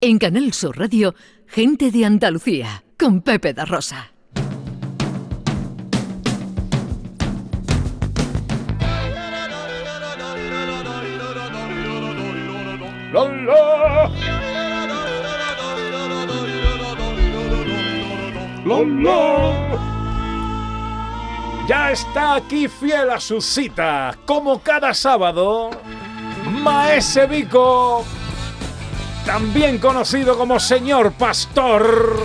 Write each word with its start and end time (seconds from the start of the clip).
En 0.00 0.20
Canal 0.20 0.52
Sur 0.52 0.78
Radio, 0.78 1.16
Gente 1.48 1.90
de 1.90 2.04
Andalucía, 2.04 2.84
con 2.96 3.20
Pepe 3.20 3.52
da 3.52 3.64
Rosa. 3.64 4.12
Ya 21.68 21.90
está 21.90 22.36
aquí 22.36 22.68
fiel 22.68 23.10
a 23.10 23.18
su 23.18 23.40
cita, 23.40 24.16
como 24.24 24.60
cada 24.60 24.94
sábado, 24.94 25.70
Maese 26.62 27.26
Vico, 27.26 28.04
también 29.28 29.76
conocido 29.76 30.38
como 30.38 30.58
Señor 30.58 31.12
Pastor. 31.12 32.16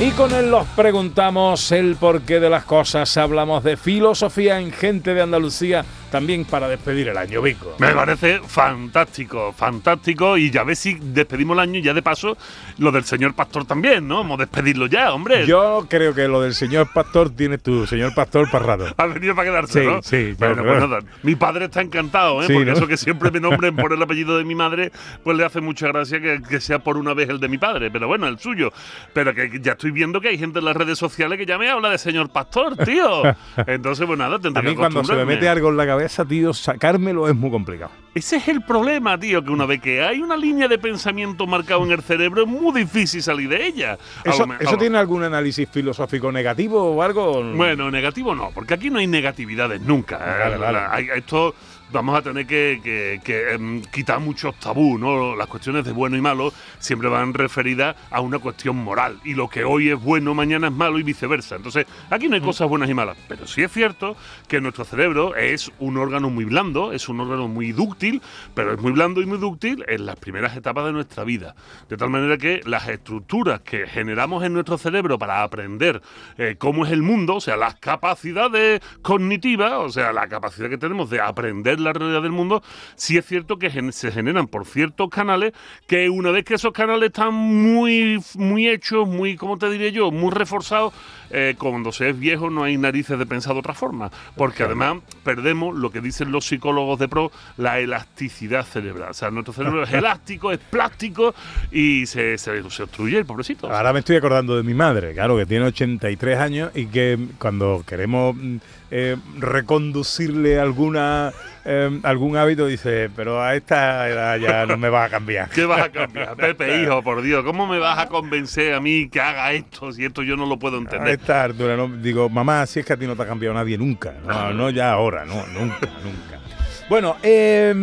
Y 0.00 0.10
con 0.10 0.32
él 0.32 0.48
nos 0.52 0.68
preguntamos 0.68 1.72
el 1.72 1.96
porqué 1.96 2.38
de 2.38 2.48
las 2.48 2.64
cosas. 2.64 3.16
Hablamos 3.16 3.64
de 3.64 3.76
filosofía 3.76 4.60
en 4.60 4.70
gente 4.70 5.14
de 5.14 5.22
Andalucía 5.22 5.84
también 6.10 6.44
para 6.44 6.68
despedir 6.68 7.08
el 7.08 7.16
año, 7.16 7.42
Vico. 7.42 7.74
Me 7.78 7.92
parece 7.92 8.40
fantástico, 8.46 9.52
fantástico. 9.52 10.36
Y 10.36 10.50
ya 10.50 10.64
ves 10.64 10.78
si 10.78 10.94
despedimos 11.00 11.54
el 11.56 11.60
año 11.60 11.78
y 11.78 11.82
ya 11.82 11.94
de 11.94 12.02
paso 12.02 12.36
lo 12.78 12.92
del 12.92 13.04
señor 13.04 13.34
Pastor 13.34 13.64
también, 13.64 14.06
¿no? 14.06 14.16
Vamos 14.18 14.38
a 14.38 14.42
despedirlo 14.44 14.86
ya, 14.86 15.12
hombre. 15.12 15.46
Yo 15.46 15.86
creo 15.88 16.14
que 16.14 16.28
lo 16.28 16.40
del 16.40 16.54
señor 16.54 16.88
Pastor 16.92 17.30
tiene 17.30 17.58
tu 17.58 17.86
señor 17.86 18.14
Pastor 18.14 18.50
parrado. 18.50 18.86
Ha 18.96 19.06
venido 19.06 19.34
para 19.34 19.48
quedarse, 19.50 19.80
Sí, 19.80 19.86
¿no? 19.86 20.02
sí, 20.02 20.34
Bueno, 20.38 20.56
pero- 20.62 20.64
pues 20.78 20.80
nada. 20.80 20.98
Mi 21.22 21.34
padre 21.34 21.64
está 21.66 21.80
encantado, 21.80 22.42
¿eh? 22.42 22.46
Sí, 22.46 22.52
Porque 22.54 22.70
¿no? 22.70 22.76
eso 22.76 22.86
que 22.86 22.96
siempre 22.96 23.30
me 23.30 23.40
nombren 23.40 23.74
por 23.76 23.92
el 23.92 24.02
apellido 24.02 24.38
de 24.38 24.44
mi 24.44 24.54
madre, 24.54 24.92
pues 25.24 25.36
le 25.36 25.44
hace 25.44 25.60
mucha 25.60 25.88
gracia 25.88 26.20
que, 26.20 26.40
que 26.48 26.60
sea 26.60 26.78
por 26.78 26.96
una 26.96 27.14
vez 27.14 27.28
el 27.28 27.40
de 27.40 27.48
mi 27.48 27.58
padre. 27.58 27.90
Pero 27.90 28.06
bueno, 28.08 28.26
el 28.28 28.38
suyo. 28.38 28.72
Pero 29.12 29.34
que 29.34 29.58
ya 29.60 29.72
estoy 29.72 29.90
viendo 29.90 30.20
que 30.20 30.28
hay 30.28 30.38
gente 30.38 30.58
en 30.58 30.64
las 30.64 30.76
redes 30.76 30.98
sociales 30.98 31.38
que 31.38 31.46
ya 31.46 31.58
me 31.58 31.68
habla 31.70 31.90
de 31.90 31.98
señor 31.98 32.28
Pastor, 32.30 32.76
tío. 32.76 33.22
Entonces, 33.66 34.06
pues 34.06 34.18
nada, 34.18 34.36
A 34.36 34.38
tendré 34.38 34.62
mí 34.62 34.70
que 34.70 34.76
cuando 34.76 35.02
se 35.04 35.14
me 35.14 35.24
mete 35.24 35.48
algo 35.48 35.70
en 35.70 35.76
la 35.76 35.86
cabeza, 35.86 35.95
tío, 36.26 36.52
sacármelo 36.52 37.28
es 37.28 37.34
muy 37.34 37.50
complicado. 37.50 37.90
Ese 38.14 38.36
es 38.36 38.48
el 38.48 38.62
problema, 38.62 39.18
tío, 39.18 39.44
que 39.44 39.50
una 39.50 39.66
vez 39.66 39.80
que 39.82 40.02
hay 40.02 40.20
una 40.20 40.36
línea 40.38 40.68
de 40.68 40.78
pensamiento 40.78 41.46
marcado 41.46 41.84
en 41.84 41.92
el 41.92 42.00
cerebro 42.02 42.42
es 42.42 42.48
muy 42.48 42.72
difícil 42.80 43.22
salir 43.22 43.48
de 43.50 43.66
ella. 43.66 43.98
¿Eso, 44.24 44.46
me- 44.46 44.56
eso 44.58 44.78
tiene 44.78 44.96
algún 44.96 45.22
análisis 45.22 45.68
filosófico 45.68 46.32
negativo 46.32 46.82
o 46.94 47.02
algo? 47.02 47.42
Bueno, 47.54 47.90
negativo 47.90 48.34
no, 48.34 48.50
porque 48.54 48.72
aquí 48.74 48.88
no 48.88 48.98
hay 48.98 49.06
negatividades 49.06 49.82
nunca. 49.82 50.16
Vale, 50.18 50.54
Eh, 50.54 50.58
vale. 50.58 50.78
hay- 50.90 51.08
esto 51.14 51.54
vamos 51.92 52.16
a 52.18 52.22
tener 52.22 52.46
que, 52.46 52.80
que- 52.82 53.20
que, 53.24 53.52
em, 53.52 53.82
quitar 53.82 54.20
muchos 54.20 54.54
tabú, 54.58 54.98
¿no? 54.98 55.36
Las 55.36 55.46
cuestiones 55.46 55.84
de 55.84 55.92
bueno 55.92 56.16
y 56.16 56.20
malo 56.20 56.52
siempre 56.78 57.08
van 57.08 57.32
referidas 57.34 57.96
a 58.10 58.20
una 58.20 58.38
cuestión 58.38 58.76
moral. 58.76 59.18
Y 59.24 59.34
lo 59.34 59.48
que 59.48 59.64
hoy 59.64 59.90
es 59.90 60.00
bueno, 60.02 60.34
mañana 60.34 60.68
es 60.68 60.72
malo 60.72 60.98
y 60.98 61.02
viceversa. 61.02 61.56
Entonces, 61.56 61.86
aquí 62.10 62.28
no 62.28 62.34
hay 62.34 62.40
cosas 62.40 62.68
buenas 62.68 62.88
y 62.90 62.94
malas. 62.94 63.16
Pero 63.28 63.46
sí 63.46 63.62
es 63.62 63.72
cierto 63.72 64.16
que 64.48 64.60
nuestro 64.60 64.84
cerebro 64.84 65.34
es 65.36 65.70
un 65.78 65.96
órgano 65.96 66.30
muy 66.30 66.44
blando, 66.44 66.92
es 66.92 67.08
un 67.08 67.20
órgano 67.20 67.48
muy 67.48 67.72
dúctil, 67.72 68.20
pero 68.54 68.72
es 68.74 68.80
muy 68.80 68.92
blando 68.92 69.20
y 69.22 69.26
muy 69.26 69.38
dúctil 69.38 69.84
en 69.88 70.06
las 70.06 70.16
primeras 70.16 70.56
etapas 70.56 70.84
de 70.86 70.92
nuestra 70.92 71.24
vida. 71.24 71.54
De 71.88 71.96
tal 71.96 72.10
manera 72.10 72.36
que 72.38 72.60
las 72.66 72.88
estructuras 72.88 73.60
que 73.60 73.86
generamos 73.86 74.44
en 74.44 74.52
nuestro 74.52 74.78
cerebro 74.78 75.18
para 75.18 75.42
aprender 75.42 76.02
eh, 76.38 76.56
cómo 76.58 76.84
es 76.84 76.92
el 76.92 77.02
mundo, 77.02 77.36
o 77.36 77.40
sea, 77.40 77.56
las 77.56 77.76
capacidades 77.76 78.80
cognitivas, 79.02 79.72
o 79.74 79.88
sea, 79.90 80.12
la 80.12 80.28
capacidad 80.28 80.68
que 80.68 80.78
tenemos 80.78 81.10
de 81.10 81.20
aprender 81.20 81.75
la 81.80 81.92
realidad 81.92 82.22
del 82.22 82.32
mundo, 82.32 82.62
sí 82.94 83.16
es 83.16 83.26
cierto 83.26 83.58
que 83.58 83.70
se 83.92 84.12
generan 84.12 84.46
por 84.46 84.66
ciertos 84.66 85.08
canales 85.10 85.52
que 85.86 86.08
una 86.08 86.30
vez 86.30 86.44
que 86.44 86.54
esos 86.54 86.72
canales 86.72 87.08
están 87.08 87.34
muy, 87.34 88.18
muy 88.34 88.68
hechos, 88.68 89.08
muy, 89.08 89.36
¿cómo 89.36 89.58
te 89.58 89.70
diré 89.70 89.92
yo?, 89.92 90.10
muy 90.10 90.30
reforzados, 90.30 90.94
eh, 91.30 91.54
cuando 91.58 91.92
se 91.92 92.10
es 92.10 92.18
viejo 92.18 92.50
no 92.50 92.64
hay 92.64 92.76
narices 92.76 93.18
de 93.18 93.26
pensar 93.26 93.54
de 93.54 93.60
otra 93.60 93.74
forma, 93.74 94.10
porque 94.36 94.62
además 94.62 94.98
perdemos 95.24 95.76
lo 95.76 95.90
que 95.90 96.00
dicen 96.00 96.30
los 96.30 96.46
psicólogos 96.46 96.98
de 96.98 97.08
pro, 97.08 97.32
la 97.56 97.80
elasticidad 97.80 98.64
cerebral. 98.64 99.10
O 99.10 99.14
sea, 99.14 99.30
nuestro 99.30 99.52
cerebro 99.52 99.82
es 99.82 99.92
elástico, 99.92 100.52
es 100.52 100.58
plástico 100.58 101.34
y 101.72 102.06
se, 102.06 102.38
se, 102.38 102.68
se 102.70 102.82
obstruye 102.82 103.18
el 103.18 103.26
pobrecito. 103.26 103.70
Ahora 103.70 103.92
me 103.92 104.00
estoy 104.00 104.16
acordando 104.16 104.56
de 104.56 104.62
mi 104.62 104.74
madre, 104.74 105.12
claro, 105.14 105.36
que 105.36 105.46
tiene 105.46 105.66
83 105.66 106.38
años 106.38 106.70
y 106.74 106.86
que 106.86 107.18
cuando 107.38 107.82
queremos 107.86 108.36
mm, 108.36 108.56
eh, 108.90 109.16
reconducirle 109.38 110.58
alguna 110.60 111.32
eh, 111.68 112.00
algún 112.04 112.36
hábito 112.36 112.66
dice, 112.66 113.10
pero 113.16 113.42
a 113.42 113.56
esta 113.56 114.08
edad 114.08 114.38
ya 114.38 114.66
no 114.66 114.76
me 114.76 114.88
va 114.88 115.04
a 115.04 115.08
cambiar. 115.08 115.50
¿Qué 115.54 115.64
vas 115.64 115.82
a 115.82 115.88
cambiar? 115.90 116.36
Pepe, 116.36 116.82
hijo, 116.82 117.02
por 117.02 117.22
Dios, 117.22 117.44
¿cómo 117.44 117.66
me 117.66 117.80
vas 117.80 117.98
a 117.98 118.06
convencer 118.06 118.72
a 118.72 118.80
mí 118.80 119.08
que 119.08 119.20
haga 119.20 119.52
esto 119.52 119.90
si 119.90 120.04
esto 120.04 120.22
yo 120.22 120.36
no 120.36 120.46
lo 120.46 120.60
puedo 120.60 120.76
A 120.76 120.80
entender? 120.80 121.08
esta 121.08 121.42
altura, 121.42 121.76
no, 121.76 121.88
digo, 121.88 122.28
mamá, 122.28 122.64
si 122.66 122.80
es 122.80 122.86
que 122.86 122.92
a 122.92 122.96
ti 122.96 123.04
no 123.04 123.16
te 123.16 123.22
ha 123.22 123.26
cambiado 123.26 123.52
nadie 123.52 123.76
nunca. 123.76 124.14
No, 124.24 124.52
no 124.52 124.70
ya 124.70 124.92
ahora, 124.92 125.24
no, 125.24 125.44
nunca, 125.48 125.88
nunca. 126.04 126.40
Bueno, 126.88 127.16
eh, 127.24 127.74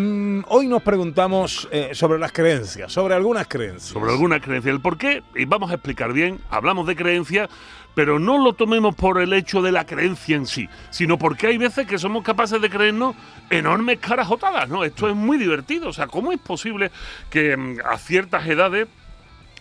hoy 0.47 0.67
nos 0.67 0.81
preguntamos 0.81 1.67
eh, 1.73 1.89
sobre 1.91 2.19
las 2.19 2.31
creencias, 2.31 2.89
sobre 2.89 3.15
algunas 3.15 3.49
creencias. 3.49 3.91
Sobre 3.91 4.11
alguna 4.11 4.39
creencia. 4.39 4.71
El 4.71 4.79
por 4.79 4.97
qué, 4.97 5.23
y 5.35 5.43
vamos 5.43 5.71
a 5.71 5.73
explicar 5.73 6.13
bien, 6.13 6.39
hablamos 6.49 6.87
de 6.87 6.95
creencia, 6.95 7.49
pero 7.95 8.19
no 8.19 8.37
lo 8.37 8.53
tomemos 8.53 8.95
por 8.95 9.21
el 9.21 9.33
hecho 9.33 9.61
de 9.61 9.71
la 9.71 9.85
creencia 9.85 10.35
en 10.35 10.45
sí, 10.45 10.69
sino 10.89 11.17
porque 11.17 11.47
hay 11.47 11.57
veces 11.57 11.87
que 11.87 11.97
somos 11.97 12.23
capaces 12.23 12.61
de 12.61 12.69
creernos 12.69 13.15
enormes 13.49 13.99
carajotadas, 13.99 14.69
¿no? 14.69 14.83
Esto 14.83 15.09
es 15.09 15.15
muy 15.15 15.37
divertido. 15.37 15.89
O 15.89 15.93
sea, 15.93 16.07
¿cómo 16.07 16.31
es 16.31 16.39
posible 16.39 16.91
que 17.29 17.55
mm, 17.55 17.77
a 17.85 17.97
ciertas 17.97 18.47
edades 18.47 18.87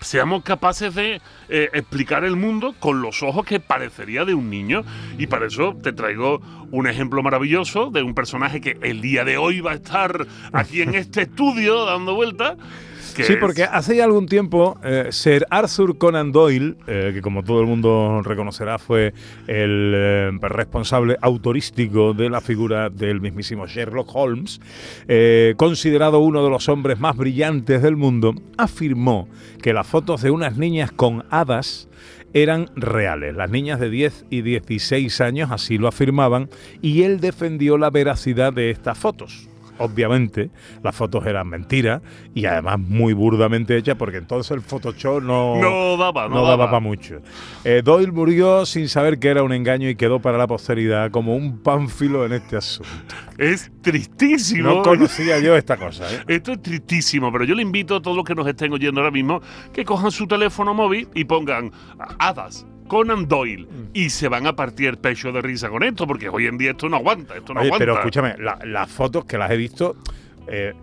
seamos 0.03 0.43
capaces 0.43 0.94
de 0.94 1.20
eh, 1.48 1.70
explicar 1.72 2.25
el 2.25 2.37
mundo 2.37 2.75
con 2.78 3.03
los 3.03 3.22
ojos 3.22 3.47
que 3.47 3.60
parecería 3.60 4.25
de 4.25 4.34
un 4.34 4.50
niño. 4.50 4.82
Y 5.19 5.26
para 5.28 5.47
eso 5.47 5.76
te 5.82 5.93
traigo 5.93 6.41
un 6.70 6.87
ejemplo 6.87 7.22
maravilloso 7.22 7.91
de 7.91 8.03
un 8.03 8.14
personaje 8.14 8.60
que 8.60 8.78
el 8.82 9.00
día 9.00 9.25
de 9.25 9.37
hoy 9.37 9.60
va 9.60 9.72
a 9.72 9.75
estar 9.75 10.26
aquí 10.53 10.82
en 10.82 10.94
este 10.94 11.22
estudio 11.22 11.84
dando 11.84 12.14
vueltas. 12.14 12.56
Sí, 13.15 13.33
es- 13.34 13.39
porque 13.39 13.65
hace 13.65 13.97
ya 13.97 14.05
algún 14.05 14.27
tiempo 14.27 14.78
eh, 14.84 15.09
Sir 15.11 15.47
Arthur 15.50 15.99
Conan 15.99 16.33
Doyle, 16.33 16.77
eh, 16.87 17.11
que 17.15 17.21
como 17.21 17.43
todo 17.43 17.61
el 17.61 17.67
mundo 17.67 18.23
reconocerá 18.25 18.78
fue 18.78 19.12
el 19.47 19.93
eh, 19.95 20.31
responsable 20.41 21.17
autorístico 21.21 22.15
de 22.15 22.31
la 22.31 22.41
figura 22.41 22.89
del 22.91 23.21
mismísimo 23.21 23.67
Sherlock 23.67 24.09
Holmes, 24.15 24.61
considerado 25.56 26.21
uno 26.21 26.43
de 26.45 26.50
los 26.50 26.69
hombres 26.69 26.99
más 26.99 27.17
brillantes 27.17 27.83
del 27.83 27.97
mundo, 27.97 28.34
afirmó 28.56 29.29
que 29.62 29.73
las 29.73 29.87
fotos 29.87 30.23
de 30.23 30.31
unas 30.31 30.56
niñas 30.56 30.91
con 30.93 31.25
hadas 31.31 31.89
eran 32.34 32.71
reales. 32.77 33.34
Las 33.37 33.50
niñas 33.50 33.79
de 33.79 33.91
10 33.91 34.25
y 34.31 34.41
16 34.43 35.21
años 35.21 35.50
así 35.50 35.77
lo 35.79 35.87
afirmaban 35.89 36.49
y 36.81 37.03
él 37.03 37.21
defendió 37.21 37.77
la 37.77 37.91
veracidad 37.91 38.53
de 38.53 38.71
estas 38.71 38.97
fotos. 38.99 39.49
Obviamente, 39.82 40.50
las 40.82 40.94
fotos 40.94 41.26
eran 41.26 41.48
mentiras 41.48 42.03
y 42.34 42.47
además 42.47 42.78
muy 42.78 43.12
burdamente 43.12 43.76
hechas 43.76 43.97
porque 43.97 44.19
entonces 44.19 44.50
el 44.53 44.62
Photoshop 44.62 45.22
no, 45.22 45.56
No 45.56 45.97
daba, 45.97 46.28
no, 46.28 46.37
no 46.37 46.47
daba 46.47 46.66
para 46.66 46.81
mucho. 46.81 47.20
Eh, 47.65 47.82
Doyle 47.84 48.12
murió 48.12 48.65
sin 48.65 48.88
saber 48.88 49.19
que 49.19 49.28
era 49.28 49.43
un 49.43 49.53
engaño 49.53 49.88
y 49.88 49.97
quedó 49.97 50.20
para 50.20 50.38
la 50.38 50.47
posteridad 50.47 51.10
como 51.10 51.34
un 51.34 51.59
pánfilo 51.62 52.25
en 52.25 52.32
este 52.32 52.56
asunto. 52.56 52.91
Es 53.38 53.70
tristísimo. 53.81 54.69
No 54.69 54.82
conocía 54.82 55.38
yo 55.41 55.56
esta 55.56 55.76
cosa. 55.76 56.12
¿eh? 56.12 56.25
Esto 56.28 56.53
es 56.53 56.62
tristísimo, 56.62 57.32
pero 57.32 57.44
yo 57.44 57.54
le 57.54 57.62
invito 57.62 57.97
a 57.97 58.03
todos 58.03 58.16
los 58.16 58.25
que 58.25 58.34
nos 58.34 58.47
estén 58.47 58.72
oyendo 58.72 59.00
ahora 59.00 59.10
mismo 59.10 59.41
que 59.72 59.84
cojan 59.84 60.10
su 60.10 60.26
teléfono 60.26 60.75
móvil 60.75 61.09
y 61.14 61.25
pongan 61.25 61.72
hadas. 62.19 62.66
Conan 62.93 63.27
Doyle 63.27 63.65
Mm. 63.65 63.89
y 63.95 64.11
se 64.11 64.29
van 64.29 64.47
a 64.47 64.55
partir 64.55 64.89
el 64.91 64.99
pecho 64.99 65.33
de 65.33 65.41
risa 65.41 65.71
con 65.71 65.83
esto, 65.83 66.07
porque 66.07 66.29
hoy 66.29 66.47
en 66.47 66.59
día 66.59 66.73
esto 66.73 66.91
no 66.91 66.97
aguanta, 66.99 67.35
esto 67.39 67.55
no 67.55 67.61
Oye, 67.61 67.69
aguanta. 67.71 67.83
pero 67.83 67.95
escúchame, 67.95 68.35
la- 68.39 68.59
las 68.67 68.91
fotos 68.91 69.25
que 69.25 69.39
las 69.39 69.51
he 69.51 69.57
visto 69.57 69.97
eh, 70.47 70.75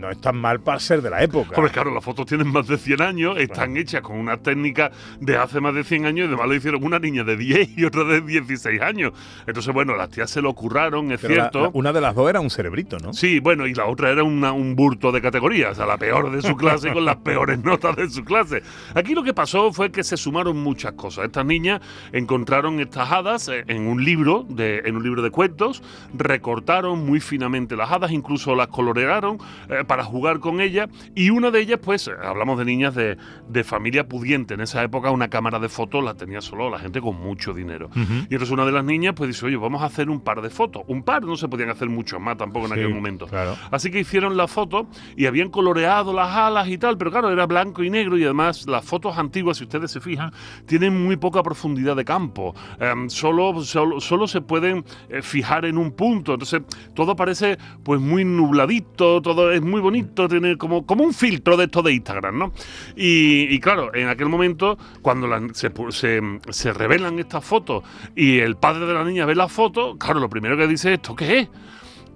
no 0.00 0.10
están 0.10 0.36
mal 0.36 0.60
para 0.60 0.78
ser 0.80 1.02
de 1.02 1.10
la 1.10 1.22
época. 1.22 1.56
Hombre, 1.56 1.72
claro, 1.72 1.92
las 1.94 2.04
fotos 2.04 2.26
tienen 2.26 2.48
más 2.48 2.66
de 2.66 2.76
100 2.78 3.02
años, 3.02 3.36
están 3.38 3.76
hechas 3.76 4.00
con 4.02 4.16
una 4.18 4.36
técnica 4.36 4.90
de 5.20 5.36
hace 5.36 5.60
más 5.60 5.74
de 5.74 5.84
100 5.84 6.06
años 6.06 6.24
y 6.26 6.28
además 6.28 6.48
lo 6.48 6.54
hicieron 6.54 6.84
una 6.84 6.98
niña 6.98 7.24
de 7.24 7.36
10 7.36 7.78
y 7.78 7.84
otra 7.84 8.04
de 8.04 8.20
16 8.20 8.80
años. 8.80 9.12
Entonces, 9.46 9.72
bueno, 9.72 9.94
las 9.96 10.10
tías 10.10 10.30
se 10.30 10.42
lo 10.42 10.52
curraron, 10.54 11.10
es 11.12 11.20
Pero 11.20 11.34
cierto. 11.34 11.62
la- 11.62 11.70
una 11.72 11.92
de 11.92 12.00
las 12.00 12.14
dos 12.14 12.28
era 12.30 12.40
un 12.40 12.50
cerebrito, 12.50 12.98
¿no? 12.98 13.12
Sí, 13.12 13.40
bueno, 13.40 13.66
y 13.66 13.74
la 13.74 13.86
otra 13.86 14.10
era 14.10 14.22
una- 14.24 14.52
un 14.52 14.74
burto 14.76 15.12
de 15.12 15.20
categoría, 15.22 15.70
o 15.70 15.74
sea, 15.74 15.86
la 15.86 15.96
peor 15.98 16.30
de 16.30 16.42
su 16.42 16.56
clase 16.56 16.92
con 16.92 17.04
las 17.04 17.16
peores 17.16 17.58
notas 17.64 17.96
de 17.96 18.08
su 18.10 18.24
clase. 18.24 18.62
Aquí 18.94 19.14
lo 19.14 19.22
que 19.22 19.34
pasó 19.34 19.72
fue 19.72 19.90
que 19.90 20.02
se 20.04 20.16
sumaron 20.16 20.56
muchas 20.62 20.92
cosas. 20.92 21.26
Estas 21.26 21.44
niñas 21.46 21.80
encontraron 22.12 22.80
estas 22.80 23.10
hadas 23.10 23.48
eh, 23.48 23.64
en 23.68 23.86
un 23.86 24.04
libro, 24.04 24.44
de, 24.48 24.82
en 24.84 24.96
un 24.96 25.02
libro 25.02 25.22
de 25.22 25.30
cuentos, 25.30 25.82
recortaron 26.14 27.04
muy 27.04 27.20
finamente 27.20 27.76
las 27.76 27.90
hadas, 27.92 28.10
incluso 28.10 28.54
las 28.54 28.68
colorearon, 28.68 29.38
eh, 29.68 29.83
para 29.86 30.04
jugar 30.04 30.40
con 30.40 30.60
ella. 30.60 30.88
Y 31.14 31.30
una 31.30 31.50
de 31.50 31.60
ellas, 31.60 31.80
pues, 31.82 32.08
hablamos 32.22 32.58
de 32.58 32.64
niñas 32.64 32.94
de, 32.94 33.16
de 33.48 33.64
familia 33.64 34.08
pudiente. 34.08 34.54
En 34.54 34.60
esa 34.60 34.82
época 34.82 35.10
una 35.10 35.28
cámara 35.28 35.58
de 35.58 35.68
fotos 35.68 36.02
la 36.04 36.14
tenía 36.14 36.40
solo 36.40 36.70
la 36.70 36.78
gente 36.78 37.00
con 37.00 37.16
mucho 37.20 37.52
dinero. 37.52 37.90
Y 37.94 38.00
entonces 38.34 38.50
una 38.50 38.64
de 38.64 38.72
las 38.72 38.84
niñas, 38.84 39.14
pues 39.16 39.28
dice, 39.28 39.46
oye, 39.46 39.56
vamos 39.56 39.82
a 39.82 39.86
hacer 39.86 40.10
un 40.10 40.20
par 40.20 40.42
de 40.42 40.50
fotos. 40.50 40.82
Un 40.88 41.02
par, 41.02 41.22
no 41.24 41.36
se 41.36 41.48
podían 41.48 41.70
hacer 41.70 41.88
muchos 41.88 42.20
más 42.20 42.36
tampoco 42.36 42.66
en 42.66 42.72
Sí, 42.74 42.80
aquel 42.80 42.94
momento. 42.94 43.26
claro. 43.26 43.56
Así 43.70 43.90
que 43.90 44.00
hicieron 44.00 44.36
la 44.36 44.46
foto 44.48 44.86
y 45.16 45.26
habían 45.26 45.50
coloreado 45.50 46.12
las 46.12 46.30
alas 46.34 46.68
y 46.68 46.78
tal, 46.78 46.96
pero 46.98 47.10
claro, 47.10 47.30
era 47.30 47.46
blanco 47.46 47.82
y 47.82 47.90
negro 47.90 48.16
y 48.18 48.24
además 48.24 48.66
las 48.66 48.84
fotos 48.84 49.16
antiguas, 49.18 49.58
si 49.58 49.64
ustedes 49.64 49.90
se 49.90 50.00
fijan, 50.00 50.32
tienen 50.66 51.04
muy 51.04 51.16
poca 51.16 51.42
profundidad 51.42 51.96
de 51.96 52.04
campo. 52.04 52.54
Em, 52.80 53.08
solo, 53.08 53.62
solo, 53.62 54.00
solo 54.00 54.26
se 54.26 54.40
pueden 54.40 54.84
eh, 55.08 55.22
fijar 55.22 55.64
en 55.64 55.78
un 55.78 55.92
punto. 55.92 56.32
Entonces, 56.34 56.62
todo 56.94 57.14
parece 57.16 57.58
pues 57.82 58.00
muy 58.00 58.24
nubladito, 58.24 59.20
todo 59.22 59.52
es 59.52 59.62
muy 59.62 59.73
bonito, 59.80 60.28
tiene 60.28 60.56
como, 60.56 60.86
como 60.86 61.04
un 61.04 61.14
filtro 61.14 61.56
de 61.56 61.64
esto 61.64 61.82
de 61.82 61.92
Instagram, 61.92 62.38
¿no? 62.38 62.52
Y, 62.96 63.58
claro, 63.60 63.94
en 63.94 64.08
aquel 64.08 64.28
momento, 64.28 64.78
cuando 65.02 65.28
se, 65.54 65.72
se, 65.90 66.20
se 66.50 66.72
revelan 66.72 67.18
estas 67.18 67.44
fotos 67.44 67.84
y 68.14 68.38
el 68.38 68.56
padre 68.56 68.86
de 68.86 68.94
la 68.94 69.04
niña 69.04 69.26
ve 69.26 69.34
la 69.34 69.48
foto, 69.48 69.96
claro, 69.96 70.20
lo 70.20 70.28
primero 70.28 70.56
que 70.56 70.66
dice 70.66 70.92
es, 70.92 70.94
¿esto 70.94 71.14
qué 71.14 71.40
es? 71.40 71.48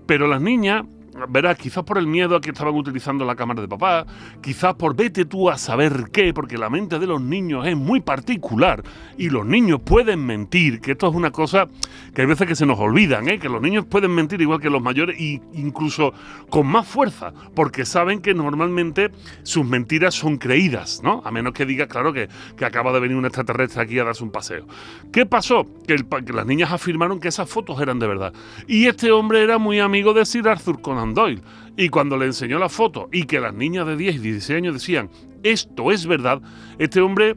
Pero 0.06 0.26
las 0.26 0.40
niñas, 0.40 0.84
verás, 1.28 1.58
quizás 1.58 1.84
por 1.84 1.98
el 1.98 2.06
miedo 2.06 2.36
a 2.36 2.40
que 2.40 2.50
estaban 2.50 2.74
utilizando 2.74 3.24
la 3.24 3.36
cámara 3.36 3.60
de 3.60 3.68
papá, 3.68 4.06
quizás 4.40 4.74
por 4.74 4.94
vete 4.94 5.24
tú 5.24 5.50
a 5.50 5.58
saber 5.58 6.10
qué, 6.12 6.32
porque 6.32 6.58
la 6.58 6.70
mente 6.70 6.98
de 6.98 7.06
los 7.06 7.20
niños 7.20 7.66
es 7.66 7.76
muy 7.76 8.00
particular 8.00 8.82
y 9.16 9.30
los 9.30 9.44
niños 9.46 9.80
pueden 9.80 10.24
mentir, 10.24 10.80
que 10.80 10.92
esto 10.92 11.08
es 11.08 11.14
una 11.14 11.30
cosa 11.30 11.66
que 12.14 12.22
hay 12.22 12.26
veces 12.26 12.46
que 12.46 12.56
se 12.56 12.66
nos 12.66 12.78
olvidan, 12.78 13.28
¿eh? 13.28 13.38
que 13.38 13.48
los 13.48 13.60
niños 13.60 13.84
pueden 13.86 14.14
mentir 14.14 14.40
igual 14.40 14.60
que 14.60 14.70
los 14.70 14.82
mayores 14.82 15.18
e 15.18 15.40
incluso 15.54 16.12
con 16.50 16.66
más 16.66 16.86
fuerza, 16.86 17.32
porque 17.54 17.84
saben 17.84 18.20
que 18.20 18.34
normalmente 18.34 19.10
sus 19.42 19.64
mentiras 19.64 20.14
son 20.14 20.38
creídas, 20.38 21.00
¿no? 21.02 21.22
A 21.24 21.30
menos 21.30 21.52
que 21.52 21.66
diga, 21.66 21.86
claro, 21.86 22.12
que, 22.12 22.28
que 22.56 22.64
acaba 22.64 22.92
de 22.92 23.00
venir 23.00 23.16
un 23.16 23.24
extraterrestre 23.24 23.82
aquí 23.82 23.98
a 23.98 24.04
darse 24.04 24.24
un 24.24 24.30
paseo. 24.30 24.66
¿Qué 25.12 25.26
pasó? 25.26 25.66
Que, 25.86 25.96
que 26.24 26.32
las 26.32 26.46
niñas 26.46 26.72
afirmaron 26.72 27.20
que 27.20 27.28
esas 27.28 27.48
fotos 27.48 27.80
eran 27.80 27.98
de 27.98 28.06
verdad. 28.06 28.32
Y 28.66 28.86
este 28.86 29.10
hombre 29.10 29.42
era 29.42 29.58
muy 29.58 29.80
amigo 29.80 30.12
de 30.14 30.24
Sir 30.24 30.48
Arthur 30.48 30.80
Conan 30.80 31.07
Doyle. 31.14 31.42
Y 31.76 31.88
cuando 31.88 32.16
le 32.16 32.26
enseñó 32.26 32.58
la 32.58 32.68
foto 32.68 33.08
y 33.12 33.24
que 33.24 33.40
las 33.40 33.54
niñas 33.54 33.86
de 33.86 33.96
10 33.96 34.16
y 34.16 34.18
16 34.18 34.56
años 34.56 34.74
decían, 34.74 35.10
esto 35.42 35.92
es 35.92 36.06
verdad, 36.06 36.40
este 36.78 37.00
hombre 37.00 37.36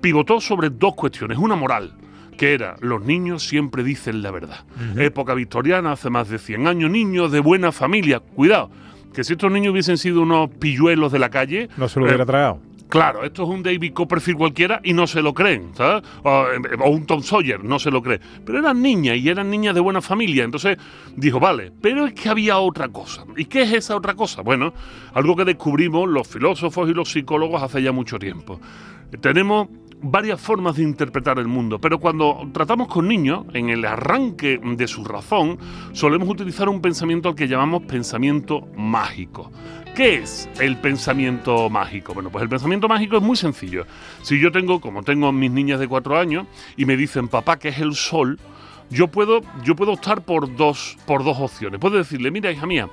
pivotó 0.00 0.40
sobre 0.40 0.70
dos 0.70 0.94
cuestiones. 0.94 1.38
Una 1.38 1.56
moral, 1.56 1.96
que 2.36 2.54
era, 2.54 2.76
los 2.80 3.02
niños 3.02 3.46
siempre 3.46 3.82
dicen 3.82 4.22
la 4.22 4.30
verdad. 4.30 4.64
Época 4.96 5.34
victoriana, 5.34 5.92
hace 5.92 6.10
más 6.10 6.28
de 6.28 6.38
100 6.38 6.66
años, 6.66 6.90
niños 6.90 7.32
de 7.32 7.40
buena 7.40 7.72
familia. 7.72 8.20
Cuidado, 8.20 8.70
que 9.12 9.24
si 9.24 9.32
estos 9.32 9.50
niños 9.50 9.72
hubiesen 9.72 9.98
sido 9.98 10.22
unos 10.22 10.50
pilluelos 10.50 11.10
de 11.12 11.18
la 11.18 11.30
calle... 11.30 11.68
No 11.76 11.88
se 11.88 11.98
lo 11.98 12.06
eh, 12.06 12.10
hubiera 12.10 12.26
tragado. 12.26 12.60
Claro, 12.88 13.22
esto 13.24 13.42
es 13.42 13.48
un 13.50 13.62
David 13.62 13.92
Copperfield 13.92 14.38
cualquiera 14.38 14.80
y 14.82 14.94
no 14.94 15.06
se 15.06 15.20
lo 15.20 15.34
creen, 15.34 15.72
¿sabes? 15.74 16.02
O, 16.22 16.46
eh, 16.46 16.76
o 16.82 16.90
un 16.90 17.04
Tom 17.04 17.22
Sawyer, 17.22 17.62
no 17.62 17.78
se 17.78 17.90
lo 17.90 18.02
cree. 18.02 18.18
Pero 18.44 18.58
eran 18.58 18.80
niñas 18.80 19.18
y 19.18 19.28
eran 19.28 19.50
niñas 19.50 19.74
de 19.74 19.80
buena 19.80 20.00
familia. 20.00 20.44
Entonces 20.44 20.78
dijo, 21.14 21.38
vale, 21.38 21.70
pero 21.82 22.06
es 22.06 22.14
que 22.14 22.28
había 22.30 22.58
otra 22.58 22.88
cosa. 22.88 23.24
¿Y 23.36 23.44
qué 23.44 23.62
es 23.62 23.72
esa 23.72 23.96
otra 23.96 24.14
cosa? 24.14 24.40
Bueno, 24.40 24.72
algo 25.12 25.36
que 25.36 25.44
descubrimos 25.44 26.08
los 26.08 26.26
filósofos 26.26 26.88
y 26.88 26.94
los 26.94 27.10
psicólogos 27.10 27.62
hace 27.62 27.82
ya 27.82 27.92
mucho 27.92 28.18
tiempo. 28.18 28.58
Tenemos 29.20 29.68
varias 30.00 30.40
formas 30.40 30.76
de 30.76 30.82
interpretar 30.82 31.38
el 31.38 31.48
mundo, 31.48 31.80
pero 31.80 31.98
cuando 31.98 32.48
tratamos 32.52 32.88
con 32.88 33.08
niños, 33.08 33.44
en 33.52 33.68
el 33.68 33.84
arranque 33.84 34.60
de 34.62 34.88
su 34.88 35.04
razón, 35.04 35.58
solemos 35.92 36.28
utilizar 36.28 36.68
un 36.68 36.80
pensamiento 36.80 37.28
al 37.28 37.34
que 37.34 37.48
llamamos 37.48 37.82
pensamiento 37.82 38.68
mágico. 38.76 39.50
¿Qué 39.94 40.16
es 40.16 40.48
el 40.60 40.76
pensamiento 40.76 41.68
mágico? 41.68 42.14
Bueno, 42.14 42.30
pues 42.30 42.42
el 42.42 42.48
pensamiento 42.48 42.88
mágico 42.88 43.16
es 43.16 43.22
muy 43.22 43.36
sencillo. 43.36 43.84
Si 44.22 44.38
yo 44.38 44.52
tengo, 44.52 44.80
como 44.80 45.02
tengo 45.02 45.32
mis 45.32 45.50
niñas 45.50 45.80
de 45.80 45.88
cuatro 45.88 46.16
años, 46.16 46.46
y 46.76 46.84
me 46.84 46.96
dicen, 46.96 47.26
papá, 47.26 47.58
que 47.58 47.68
es 47.68 47.78
el 47.78 47.94
sol, 47.94 48.38
yo 48.90 49.08
puedo, 49.08 49.40
yo 49.62 49.76
puedo 49.76 49.92
optar 49.92 50.22
por 50.22 50.54
dos, 50.56 50.96
por 51.06 51.24
dos 51.24 51.38
opciones. 51.38 51.80
Puedo 51.80 51.96
decirle, 51.96 52.30
mira, 52.30 52.50
hija 52.50 52.66
mía, 52.66 52.88